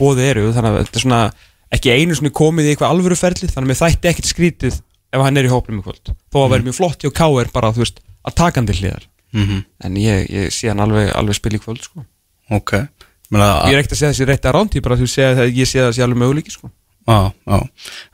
bóði 0.00 0.22
eru. 0.30 0.48
Þannig 0.56 0.70
að 0.70 0.78
þetta 0.84 0.96
er 0.96 1.04
svona 1.04 1.22
ekki 1.70 1.92
einu 1.94 2.16
svona 2.16 2.32
komið 2.34 2.64
í 2.66 2.70
eitthvað 2.72 2.92
alvöru 2.96 3.16
ferli 3.18 3.46
þannig 3.46 3.66
að 3.66 3.70
mér 3.70 3.82
þætti 3.84 4.08
að 9.32 9.38
að 9.38 9.38
Mm 9.38 9.62
en 9.80 9.96
ég, 9.96 10.26
ég 10.30 10.50
sé 10.52 10.68
hann 10.68 10.80
alveg, 10.80 11.12
alveg 11.14 11.34
spil 11.34 11.54
í 11.54 11.60
kvöld 11.62 11.82
sko. 11.82 12.04
Ok. 12.50 12.72
Ég 13.30 13.72
er 13.72 13.78
ekkert 13.78 13.94
að 13.94 14.00
segja 14.00 14.12
þessi 14.12 14.26
rétti 14.26 14.48
að 14.50 14.56
rántí 14.56 14.82
bara 14.82 14.96
þú 14.98 15.06
segja 15.06 15.30
að 15.30 15.54
ég 15.54 15.68
að 15.78 15.86
það 15.86 15.94
sé 15.96 16.02
alveg 16.02 16.18
möguleiki 16.18 16.50
sko. 16.50 16.70
Já, 17.08 17.32
já, 17.46 17.58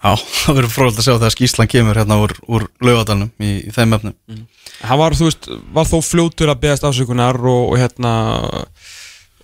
já, 0.04 0.12
það 0.44 0.58
verður 0.60 0.74
frólægt 0.74 1.00
að 1.00 1.06
sjá 1.06 1.14
þegar 1.16 1.34
skýslan 1.34 1.70
kemur 1.72 1.98
hérna 1.98 2.20
úr, 2.22 2.36
úr 2.46 2.66
laugadalnum 2.80 3.32
í, 3.42 3.54
í 3.66 3.72
þeim 3.74 3.96
efnum. 3.96 4.14
hann 4.82 5.00
var, 5.00 5.16
þú 5.18 5.30
veist, 5.30 5.48
var 5.74 5.88
þó 5.88 5.96
fljótur 6.04 6.52
að 6.52 6.62
beðast 6.62 6.86
afsökunar 6.86 7.40
og, 7.40 7.72
og 7.72 7.80
hérna 7.80 8.12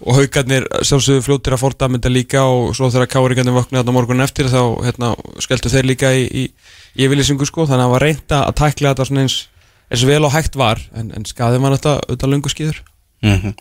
og 0.02 0.18
haugarnir 0.18 0.66
sjálfsögðu 0.82 1.22
fljótur 1.26 1.56
að 1.56 1.62
forda 1.62 1.88
mynda 1.90 2.11
líka 2.11 2.42
og 2.50 2.72
svo 2.76 2.88
þegar 2.90 3.11
káringarnir 3.12 3.54
vaknaði 3.54 3.82
þarna 3.82 3.94
morgunin 3.94 4.24
eftir 4.24 4.48
þá 4.50 4.61
hérna, 4.82 5.12
skeltu 5.42 5.70
þeir 5.70 5.88
líka 5.92 6.11
í, 6.16 6.24
í, 6.26 6.44
í 6.98 7.06
yfirlýsingu 7.06 7.46
sko, 7.46 7.66
þannig 7.68 7.78
að 7.78 7.87
hann 7.87 7.94
var 7.94 8.06
reynda 8.08 8.40
að 8.48 8.56
tækla 8.62 8.92
þetta 8.92 9.06
svona 9.08 9.24
eins, 9.26 9.37
eins 9.92 10.05
vel 10.09 10.22
og 10.24 10.33
hægt 10.35 10.57
var 10.59 10.81
en, 10.96 11.12
en 11.14 11.26
skaði 11.28 11.61
var 11.62 11.76
þetta 11.76 11.96
auðvitað 12.00 12.35
löngu 12.35 12.52
skýður 12.52 12.83
Mm 13.22 13.55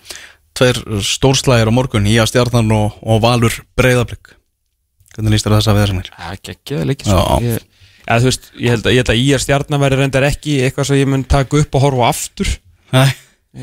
Tveir 0.57 0.77
stórslægir 0.99 1.69
á 1.69 1.73
morgun, 1.73 2.07
Ía 2.11 2.25
Stjarnan 2.27 2.67
og, 2.75 2.97
og 3.07 3.21
Valur 3.23 3.53
Breiðablик. 3.79 4.33
Hvernig 5.15 5.31
líst 5.31 5.47
þér 5.47 5.55
á 5.55 5.57
þessa 5.61 5.75
veðarsanir? 5.77 6.09
Það 6.11 6.33
er 6.33 6.41
geggjaði 6.47 6.87
leikir 6.89 7.07
sko. 7.07 7.21
Já. 7.21 7.45
ég, 7.45 7.63
ja, 8.03 8.17
veist, 8.25 8.49
ég 8.59 8.75
held 8.75 8.89
að, 8.89 8.95
ég 8.97 9.11
að 9.13 9.21
íjar 9.21 9.43
stjarnar 9.45 9.81
verði 9.85 10.01
reyndar 10.01 10.27
ekki 10.27 10.57
eitthvað 10.65 10.89
sem 10.89 10.99
ég 10.99 11.09
mun 11.11 11.23
taka 11.31 11.61
upp 11.61 11.79
og 11.79 11.85
horfa 11.85 12.09
aftur 12.11 12.51
Nei. 12.91 13.07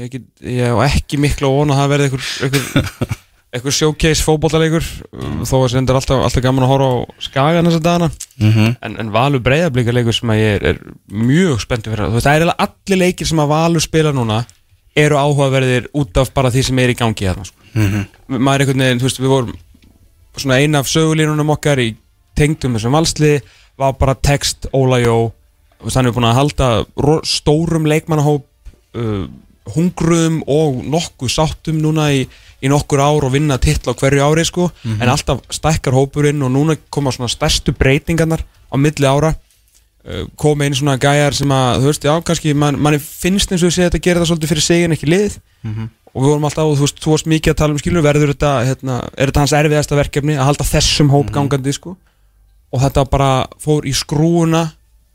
ég, 0.01 0.17
ég 0.49 0.65
hef 0.65 0.97
ekki 0.97 1.21
miklu 1.21 1.51
að 1.51 1.59
vona 1.59 1.77
að 1.77 1.83
það 1.83 1.93
verði 1.93 2.09
einhver, 2.09 3.19
einhver 3.55 3.73
showcase 3.73 4.25
fótbollaleikur 4.27 4.85
þó 5.49 5.55
að 5.63 5.73
það 5.73 5.79
er 5.79 5.97
alltaf, 5.97 6.23
alltaf 6.27 6.45
gaman 6.45 6.67
að 6.67 6.73
horfa 6.75 6.89
á 6.89 6.97
skagan 7.25 7.69
þessa 7.71 7.85
dagana. 7.85 8.09
Mm 8.41 8.75
en, 8.85 8.97
en 9.01 9.13
Valur 9.15 9.43
breyðablíkarleikur 9.45 10.17
sem 10.17 10.33
að 10.35 10.41
ég 10.41 10.59
er, 10.59 10.67
er 10.75 10.81
mjög 11.09 11.63
spenntur 11.65 11.95
fyrir. 11.95 12.13
Veist, 12.13 12.29
það 12.29 12.45
er 12.45 12.53
allir 12.67 13.01
leikir 13.05 13.31
sem 13.31 13.41
að 13.41 13.53
Valur 13.55 13.85
spila 13.85 14.13
núna 14.13 14.43
eru 14.99 15.17
áhugaverðir 15.17 15.89
út 15.97 16.21
af 16.21 16.33
bara 16.35 16.51
því 16.53 16.67
sem 16.69 16.83
er 16.83 16.93
í 16.93 16.99
gangi 16.99 17.29
þarna 17.29 17.47
sko. 17.49 17.57
-hmm. 17.73 18.05
maður 18.37 18.61
er 18.61 18.67
einhvern 18.67 18.85
veginn, 18.85 19.01
þú 19.01 19.09
veist, 19.09 19.21
við 19.21 19.33
vorum 19.33 19.57
svona 20.37 20.61
eina 20.61 20.79
af 20.83 20.91
sögulínunum 20.91 21.51
okkar 21.55 21.81
í 21.81 21.97
tengdum 22.37 22.77
þessum 22.77 22.95
valsli 22.95 23.41
var 23.79 23.95
bara 23.99 24.15
text 24.15 24.69
Óla 24.73 25.01
Jó. 25.01 25.33
Þú 25.79 25.85
veist, 25.85 25.97
hann 25.97 26.07
er 26.07 26.13
búin 26.13 26.29
að 26.29 26.39
halda 26.41 26.69
stórum 27.25 27.87
leikmannahóp 27.87 28.47
uh, 28.99 29.27
hungruðum 29.75 30.43
og 30.47 30.81
nokkuð 30.85 31.33
sáttum 31.33 31.81
núna 31.83 32.09
í, 32.15 32.23
í 32.63 32.71
nokkur 32.73 33.03
ár 33.03 33.27
og 33.29 33.35
vinna 33.35 33.59
titla 33.59 33.95
á 33.95 33.99
hverju 33.99 34.25
ári 34.25 34.47
sko. 34.49 34.71
En 35.01 35.09
alltaf 35.09 35.45
stækkar 35.51 35.97
hópurinn 35.97 36.43
og 36.43 36.55
núna 36.55 36.79
koma 36.91 37.13
svona 37.15 37.29
stærstu 37.29 37.75
breytingarnar 37.77 38.45
á 38.45 38.75
milli 38.77 39.07
ára. 39.07 39.35
Uh, 40.09 40.25
koma 40.39 40.65
einn 40.65 40.77
svona 40.79 40.97
gæjar 40.97 41.35
sem 41.35 41.51
að, 41.53 41.83
þú 41.83 41.89
veist, 41.91 42.05
já, 42.07 42.15
kannski 42.25 42.55
man, 42.55 42.79
manni 42.81 43.01
finnst 43.03 43.51
eins 43.53 43.65
og 43.67 43.73
sé 43.75 43.89
þetta 43.89 43.99
gera 44.01 44.21
það 44.23 44.31
svolítið 44.31 44.53
fyrir 44.53 44.65
sig 44.65 44.85
en 44.87 44.95
ekki 44.95 45.09
lið 45.11 45.35
og 46.15 46.23
við 46.23 46.31
vorum 46.33 46.47
alltaf, 46.49 46.71
þú 46.79 46.87
veist, 46.87 47.01
þú 47.03 47.13
varst 47.13 47.29
mikið 47.29 47.53
að 47.53 47.59
tala 47.61 47.75
um 47.75 47.81
skilur, 47.83 48.05
verður 48.07 48.33
þetta, 48.33 48.53
hérna, 48.67 48.99
er 49.15 49.31
þetta 49.31 49.43
hans 49.45 49.55
erfiðasta 49.59 49.99
verkefni 49.99 50.37
að 50.39 50.49
halda 50.49 50.65
þessum 50.65 51.11
hóp 51.13 51.33
gangandi, 51.35 51.75
sko? 51.77 51.97
Og 52.73 52.83
þetta 52.83 53.05
bara 53.11 53.33
fór 53.63 53.87
í 53.89 53.93
skrúuna 53.97 54.65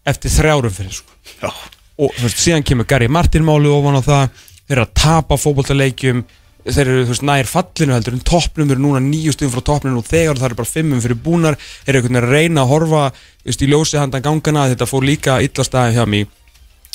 eftir 0.06 0.34
þrjárum 0.36 0.74
fyrir, 0.74 1.00
sko. 1.00 1.18
Já. 1.42 1.50
Og 2.00 2.14
þú 2.16 2.28
veist, 2.28 2.42
síðan 2.42 2.66
kemur 2.66 2.88
Gary 2.90 3.10
Martin 3.12 3.46
máli 3.46 3.72
ofan 3.72 4.00
á 4.00 4.02
það, 4.04 4.46
þeir 4.64 4.78
eru 4.78 4.86
að 4.86 4.94
tapa 4.98 5.38
fótboltaleikjum, 5.40 6.22
þeir 6.64 6.84
eru, 6.84 7.02
þú 7.04 7.14
veist, 7.14 7.26
nær 7.30 7.50
fallinu 7.50 7.96
heldur 7.98 8.18
en 8.18 8.24
toppnum. 8.28 8.72
Eru 8.72 8.84
núna 8.86 9.02
nýju 9.04 9.36
stöðum 9.36 9.56
frá 9.56 9.66
toppnum 9.70 10.00
og 10.00 10.08
þegar 10.08 10.40
það 10.40 10.50
eru 10.50 10.60
bara 10.62 10.74
fimmum 10.74 11.04
fyrir 11.04 11.20
búnar, 11.26 11.60
þeir 11.84 11.96
eru 11.96 12.02
einhvern 12.02 12.20
veginn 12.20 12.24
að 12.24 12.38
reyna 12.38 12.64
að 12.64 12.72
horfa, 12.72 13.04
veist, 13.44 13.66
í 13.66 13.70
ljósi 13.70 14.00
handan 14.00 14.26
gangana, 14.26 14.70
þetta 14.72 14.90
fór 14.90 15.06
líka 15.08 15.42
illa 15.44 15.68
staði 15.68 16.00
hjá 16.00 16.08
mig 16.10 16.32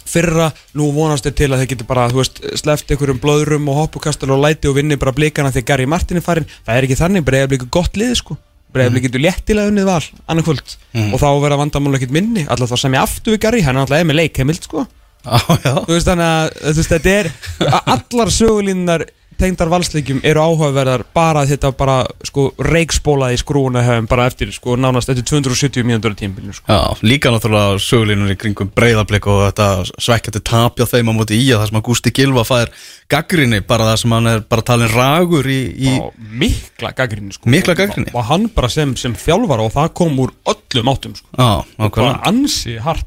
fyrra, 0.09 0.47
nú 0.73 0.89
vonast 0.97 1.27
þeir 1.27 1.35
til 1.37 1.49
að 1.53 1.63
þeir 1.63 1.71
geti 1.75 1.87
bara, 1.89 2.07
þú 2.09 2.23
veist, 2.23 2.39
sleft 2.57 2.89
einhverjum 2.89 3.21
blöðrum 3.21 3.69
og 3.69 3.83
hoppukastal 3.83 4.31
og 4.33 4.41
læti 4.41 4.71
og 4.71 4.79
vinni 4.79 4.97
bara 4.97 5.13
blikana 5.13 5.53
þegar 5.53 5.75
Gary 5.75 5.89
Martin 5.91 6.17
er 6.17 6.25
farin, 6.25 6.49
það 6.65 6.79
er 6.79 6.87
ekki 6.87 6.97
þannig 7.03 7.27
breiðablík 7.29 7.67
er 7.67 7.75
gott 7.77 8.01
lið, 8.01 8.15
sko 8.23 8.39
breiðablík 8.75 9.07
getur 9.09 9.23
léttilega 9.25 9.73
unnið 9.73 9.89
val, 9.89 10.05
annarkvöld 10.29 10.75
og 11.09 11.19
þá 11.21 11.29
verða 11.43 11.61
vandamál 11.63 11.97
ekkert 11.99 12.15
minni, 12.15 12.45
alltaf 12.49 12.73
þá 12.73 12.83
sem 12.83 12.97
ég 12.99 13.05
aftur 13.05 13.35
við 13.37 13.43
Gary, 13.47 13.63
hann 13.65 13.79
er 13.79 13.87
alltaf 13.87 14.09
með 14.09 14.21
leikheimild, 14.21 14.65
sko. 14.69 14.87
Já, 15.29 15.41
já. 15.65 15.73
þú 15.83 15.93
veist 15.93 16.09
þannig 16.09 16.29
að 16.69 16.79
þetta 16.89 17.11
er 17.13 17.29
allar 17.95 18.31
sögulínunar 18.33 19.03
tengdar 19.39 19.71
valsleikjum 19.73 20.21
eru 20.27 20.43
áhugaverðar 20.43 21.05
bara 21.15 21.45
þetta 21.49 21.71
bara 21.79 21.99
sko 22.27 22.49
reikspólaði 22.65 23.39
í 23.39 23.41
skrúna 23.43 23.83
hefum 23.87 24.09
bara 24.11 24.27
eftir 24.31 24.51
sko 24.55 24.77
nánast 24.81 25.13
eftir 25.13 25.27
270 25.31 25.87
mínútur 25.87 26.15
á 26.15 26.19
tímbilinu 26.19 26.57
sko. 26.57 26.67
Já, 26.67 26.81
líka 27.07 27.33
náttúrulega 27.33 27.79
sögulínur 27.83 28.33
í 28.35 28.39
kringum 28.41 28.73
breyðablik 28.75 29.29
og 29.31 29.45
þetta 29.47 29.69
svekkjandi 29.95 30.43
tapja 30.51 30.89
þeim 30.91 31.13
á 31.13 31.19
móti 31.19 31.39
í 31.39 31.47
að 31.53 31.63
það 31.63 31.71
sem 31.71 31.81
að 31.81 31.87
Gústi 31.89 32.15
Gilva 32.19 32.47
fær 32.49 32.73
gaggrinni, 33.09 33.63
bara 33.65 33.91
það 33.93 34.01
sem 34.03 34.17
hann 34.19 34.33
er 34.33 34.43
bara 34.49 34.67
talin 34.73 34.93
ragur 34.93 35.49
í, 35.49 35.61
í 35.79 35.95
og 36.03 36.19
mikla 36.19 36.93
gaggrinni 36.97 37.37
sko. 37.37 37.49
Mikla 37.51 37.77
gagnrýni. 37.79 38.13
og 38.15 38.27
hann 38.29 38.49
bara 38.55 38.71
sem, 38.73 38.97
sem 39.01 39.15
þjálfara 39.17 39.69
og 39.69 39.73
það 39.77 39.95
kom 40.03 40.19
úr 40.25 40.35
öllum 40.51 40.93
áttum 40.93 41.17
sko. 41.17 41.31
Já, 41.33 41.65
nákvæmlega 41.79 42.19
bara 42.19 42.33
ansi 42.33 42.77
hart 42.83 43.07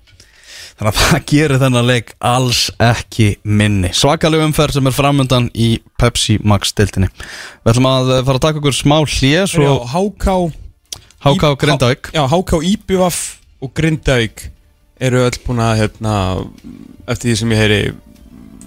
Þannig 0.82 0.96
að 0.96 1.02
það 1.12 1.26
gerir 1.32 1.60
þennan 1.62 1.86
leik 1.86 2.08
alls 2.26 2.62
ekki 2.82 3.28
minni. 3.46 3.92
Svakaleg 3.94 4.42
umferð 4.48 4.80
sem 4.80 4.90
er 4.90 4.96
framöndan 4.96 5.52
í 5.54 5.76
Pepsi 6.02 6.40
Max 6.42 6.74
deltinni 6.74 7.12
Við 7.14 7.70
ætlum 7.76 7.90
að 7.92 8.10
eh, 8.16 8.24
fara 8.26 8.42
að 8.42 8.46
taka 8.48 8.62
okkur 8.64 8.74
smá 8.74 8.98
Já, 9.06 9.44
Svo 9.46 9.76
HK 9.92 10.34
HK 11.22 11.54
Grindavík. 11.62 12.10
Já, 12.18 12.24
HK 12.26 12.64
Íbjúaf 12.66 13.20
og 13.62 13.74
Grindavík 13.78 14.48
eru 15.02 15.22
öll 15.22 15.38
búin 15.46 15.62
að 15.62 15.84
hérna, 15.84 16.16
eftir 17.06 17.30
því 17.30 17.36
sem 17.38 17.54
ég 17.54 17.62
heyri 17.62 17.82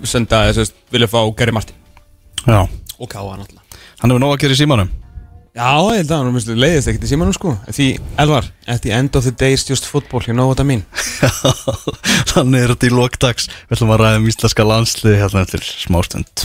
senda 0.07 0.45
þess 0.53 0.71
að 0.71 0.95
vilja 0.95 1.11
fá 1.11 1.19
Gary 1.35 1.55
Martin. 1.55 1.75
Já, 2.47 2.61
og 2.63 3.11
Káa 3.11 3.35
náttúrulega. 3.41 3.83
Hann 3.99 4.15
hefur 4.15 4.23
nóg 4.23 4.37
að 4.37 4.45
gera 4.45 4.55
í 4.55 4.61
símanum 4.63 4.95
Já, 5.55 5.71
ég 5.95 6.01
held 6.01 6.11
að 6.11 6.25
hann 6.25 6.59
leiðist 6.59 6.89
ekkert 6.91 7.05
í 7.07 7.09
símanum 7.13 7.35
sko. 7.37 7.53
Því, 7.71 7.85
Elvar, 8.19 8.49
at 8.67 8.83
the 8.83 8.91
end 8.91 9.15
of 9.15 9.23
the 9.23 9.31
day 9.31 9.55
is 9.55 9.63
just 9.69 9.87
football, 9.87 10.19
you 10.27 10.35
know 10.35 10.49
what 10.51 10.59
I 10.59 10.67
mean? 10.67 10.83
Þannig 12.33 12.65
er 12.65 12.73
þetta 12.75 12.89
í 12.89 12.95
lokdags 12.95 13.47
Við 13.69 13.77
ætlum 13.77 13.93
að 13.95 14.01
ræða 14.03 14.19
um 14.19 14.27
íslenska 14.33 14.67
landslið 14.67 15.21
hérna 15.21 15.45
eftir 15.45 15.63
smástund 15.63 16.33